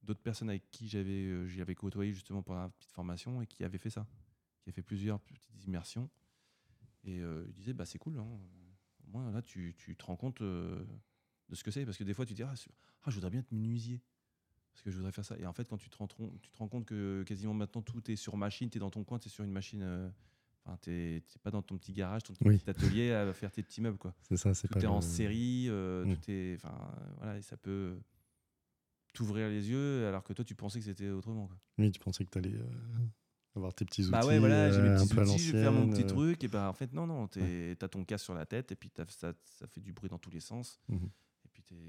[0.02, 3.46] d'autres personnes avec qui j'avais euh, j'y avais côtoyé justement pendant la petite formation et
[3.46, 4.06] qui avaient fait ça,
[4.60, 6.10] qui avaient fait plusieurs petites immersions.
[7.04, 8.26] Et euh, ils disaient, bah, c'est cool, hein.
[9.06, 10.86] au moins là, tu, tu te rends compte de
[11.52, 11.84] ce que c'est.
[11.84, 12.54] Parce que des fois, tu dis, ah,
[13.02, 14.00] ah, je voudrais bien être menuisier.
[14.72, 15.36] Parce que je voudrais faire ça.
[15.38, 18.10] Et en fait, quand tu te rends, tu te rends compte que quasiment maintenant tout
[18.10, 20.12] est sur machine, tu es dans ton coin, tu es sur une machine.
[20.64, 22.56] Enfin, tu n'es pas dans ton petit garage, ton Oui.
[22.58, 23.98] petit atelier à faire tes petits meubles.
[23.98, 24.14] Quoi.
[24.22, 26.16] C'est ça, c'est Tout pas est en série, euh, Mm.
[26.16, 26.54] tout est.
[26.54, 27.98] Enfin, voilà, et ça peut
[29.12, 31.46] t'ouvrir les yeux alors que toi, tu pensais que c'était autrement.
[31.46, 31.56] Quoi.
[31.78, 32.54] Oui, tu pensais que tu allais
[33.54, 34.10] Avoir tes petits outils.
[34.10, 36.06] Bah ouais, voilà, j'ai mes euh, un petits outils, je vais faire mon petit euh,
[36.06, 36.42] truc.
[36.42, 38.90] Et bah en fait, non, non, t'es- t'as ton casque sur la tête et puis
[38.96, 39.04] ça,
[39.44, 40.80] ça fait du bruit dans tous les sens.
[40.88, 41.10] Mhm.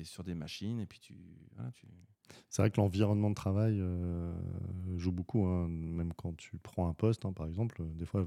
[0.04, 1.16] Sur des machines et puis tu.
[1.56, 1.88] Voilà, tu...
[2.50, 4.34] C'est vrai que l'environnement de travail euh,
[4.98, 7.82] joue beaucoup, hein, même quand tu prends un poste, hein, par exemple.
[7.82, 8.26] euh, Des fois,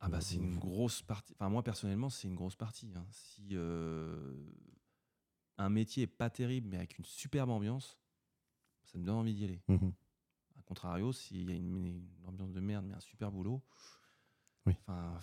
[0.00, 1.32] Ah bah Euh, c'est une grosse partie.
[1.34, 2.90] Enfin moi personnellement c'est une grosse partie.
[2.96, 3.06] hein.
[3.10, 4.34] Si euh,
[5.58, 7.98] un métier est pas terrible mais avec une superbe ambiance,
[8.84, 9.62] ça me donne envie d'y aller.
[9.68, 9.92] Mhm.
[10.58, 13.62] A contrario, s'il y a une, une ambiance de merde mais un super boulot,
[14.66, 14.74] Oui.
[14.86, 15.18] enfin,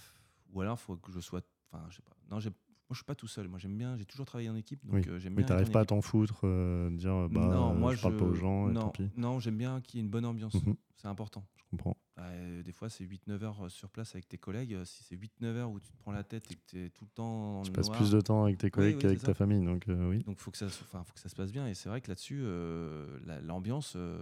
[0.51, 2.15] ou alors faut que je sois, enfin je sais pas.
[2.29, 2.51] Non, j'ai-
[2.89, 3.47] moi je suis pas tout seul.
[3.47, 5.03] Moi j'aime bien, j'ai toujours travaillé en équipe donc Oui.
[5.07, 8.01] euh, j'aime Mais t'arrives en pas à t'en foutre, euh, dire bah, non, moi je
[8.01, 9.09] parle pas aux gens et non, tant pis.
[9.15, 10.53] non, j'aime bien qu'il y ait une bonne ambiance.
[10.55, 10.75] Mhm.
[10.95, 11.45] C'est important.
[11.57, 11.97] Je comprends.
[12.19, 14.75] Euh, des fois, c'est 8-9 heures sur place avec tes collègues.
[14.75, 16.89] Euh, Si c'est 8-9 heures où tu te prends la tête et que tu es
[16.91, 19.19] tout le temps dans Tu passes noir, plus de temps avec tes collègues oui, qu'avec
[19.19, 20.23] ta famille, donc euh, oui.
[20.23, 21.67] donc faut que ça, se- enfin, faut que ça se passe bien.
[21.67, 24.21] Et c'est vrai que là-dessus, euh, la- l'ambiance euh,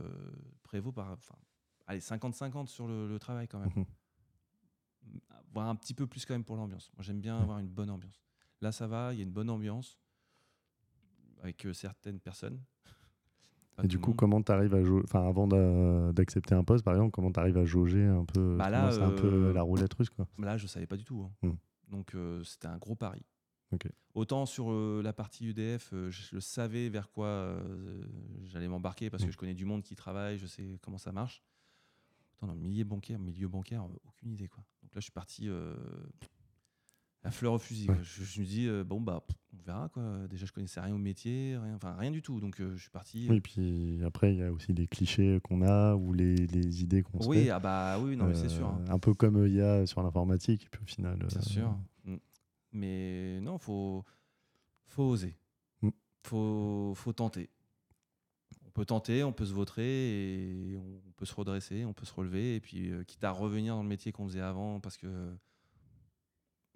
[0.63, 1.35] prévaut par, enfin,
[1.87, 3.69] allez 50-50 sur le, le travail quand même.
[3.75, 3.85] Mhm.
[5.53, 6.89] Voire un petit peu plus quand même pour l'ambiance.
[6.95, 7.41] Moi, j'aime bien Ouais.
[7.43, 8.23] avoir une bonne ambiance.
[8.61, 9.97] Là, ça va, il y a une bonne ambiance
[11.41, 12.59] avec euh, certaines personnes.
[13.83, 16.93] Et du coup, comment tu arrives à jouer, enfin avant d'a- d'accepter un poste, par
[16.93, 19.53] exemple, comment tu arrives à jauger un peu, Bah tu là, commences un peu euh,
[19.53, 20.27] la roulette russe, quoi.
[20.37, 21.23] Là, je savais pas du tout.
[21.43, 21.47] hein.
[21.47, 21.55] Hmm.
[21.89, 23.23] Donc, euh, c'était un gros pari.
[24.13, 27.57] Autant sur euh, la partie UDF, je savais vers quoi
[28.43, 29.27] j'allais m'embarquer parce Hmm.
[29.27, 31.41] que je connais du monde qui travaille, je sais comment ça marche.
[32.35, 34.49] Autant dans le milieu bancaire, milieu bancaire, aucune idée.
[34.49, 34.63] Quoi.
[34.83, 35.49] Donc là, je suis parti
[37.23, 37.89] euh, à fleur au fusil.
[37.89, 37.97] Ouais.
[38.03, 39.89] Je, je me dis, euh, bon, bah, on verra.
[39.89, 40.27] Quoi.
[40.29, 42.39] Déjà, je connaissais rien au métier, rien, enfin, rien du tout.
[42.39, 43.27] Donc, euh, je suis parti.
[43.29, 47.03] Oui, puis après, il y a aussi les clichés qu'on a ou les, les idées
[47.03, 47.49] qu'on se oui, fait.
[47.51, 48.67] ah bah oui, non, mais c'est sûr.
[48.67, 48.81] hein.
[48.87, 51.17] Euh, Un peu comme euh, il y a sur l'informatique, puis au final.
[51.17, 51.77] Bien euh, sûr.
[52.05, 52.15] Mm.
[52.73, 54.03] Mais non, faut,
[54.85, 55.35] faut oser.
[55.81, 55.89] Mm.
[56.23, 57.49] Faut, faut tenter.
[58.65, 62.13] On peut tenter, on peut se vautrer et on peut se redresser, on peut se
[62.13, 65.07] relever et puis euh, quitte à revenir dans le métier qu'on faisait avant parce que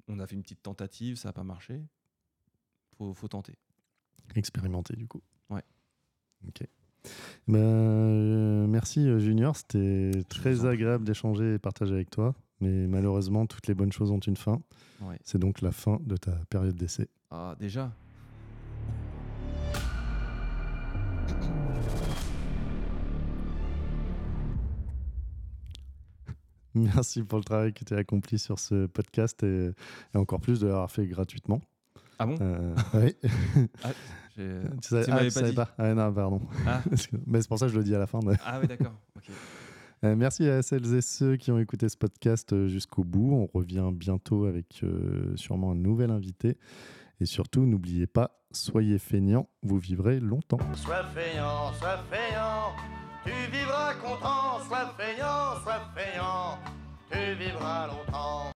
[0.07, 1.81] on a fait une petite tentative, ça n'a pas marché.
[2.97, 3.57] Faut, faut tenter.
[4.35, 5.21] Expérimenter, du coup.
[5.49, 5.63] Ouais.
[6.47, 6.67] Ok.
[7.47, 12.33] Ben, euh, merci euh, Junior, c'était très agréable d'échanger et partager avec toi.
[12.61, 14.61] Mais malheureusement, toutes les bonnes choses ont une fin.
[15.01, 15.19] Ouais.
[15.23, 17.09] C'est donc la fin de ta période d'essai.
[17.29, 17.91] Ah, déjà?
[26.95, 29.71] Merci pour le travail que tu as accompli sur ce podcast et,
[30.13, 31.61] et encore plus de l'avoir fait gratuitement.
[32.19, 32.35] Ah bon?
[32.41, 33.15] Euh, oui.
[34.37, 35.55] J'ai- tu savais, tu ah, m'avais tu pas savais dit.
[35.55, 35.69] pas?
[35.77, 36.41] Ah non, pardon.
[36.67, 36.81] Ah.
[37.27, 38.19] Mais c'est pour ça que je le dis à la fin.
[38.19, 38.93] de- Ah oui, d'accord.
[39.15, 39.29] ok.
[40.03, 43.31] Euh, merci à celles et ceux qui ont écouté ce podcast euh, jusqu'au bout.
[43.53, 46.57] On revient bientôt avec euh, sûrement un nouvel invité.
[47.21, 50.59] Et surtout, n'oubliez pas, soyez feignants, vous vivrez longtemps.
[50.73, 52.64] Sois feignant, sois feignant,
[53.25, 54.59] tu vivras content.
[54.67, 56.57] Sois feignant, sois feignant,
[57.11, 58.54] tu vivras longtemps.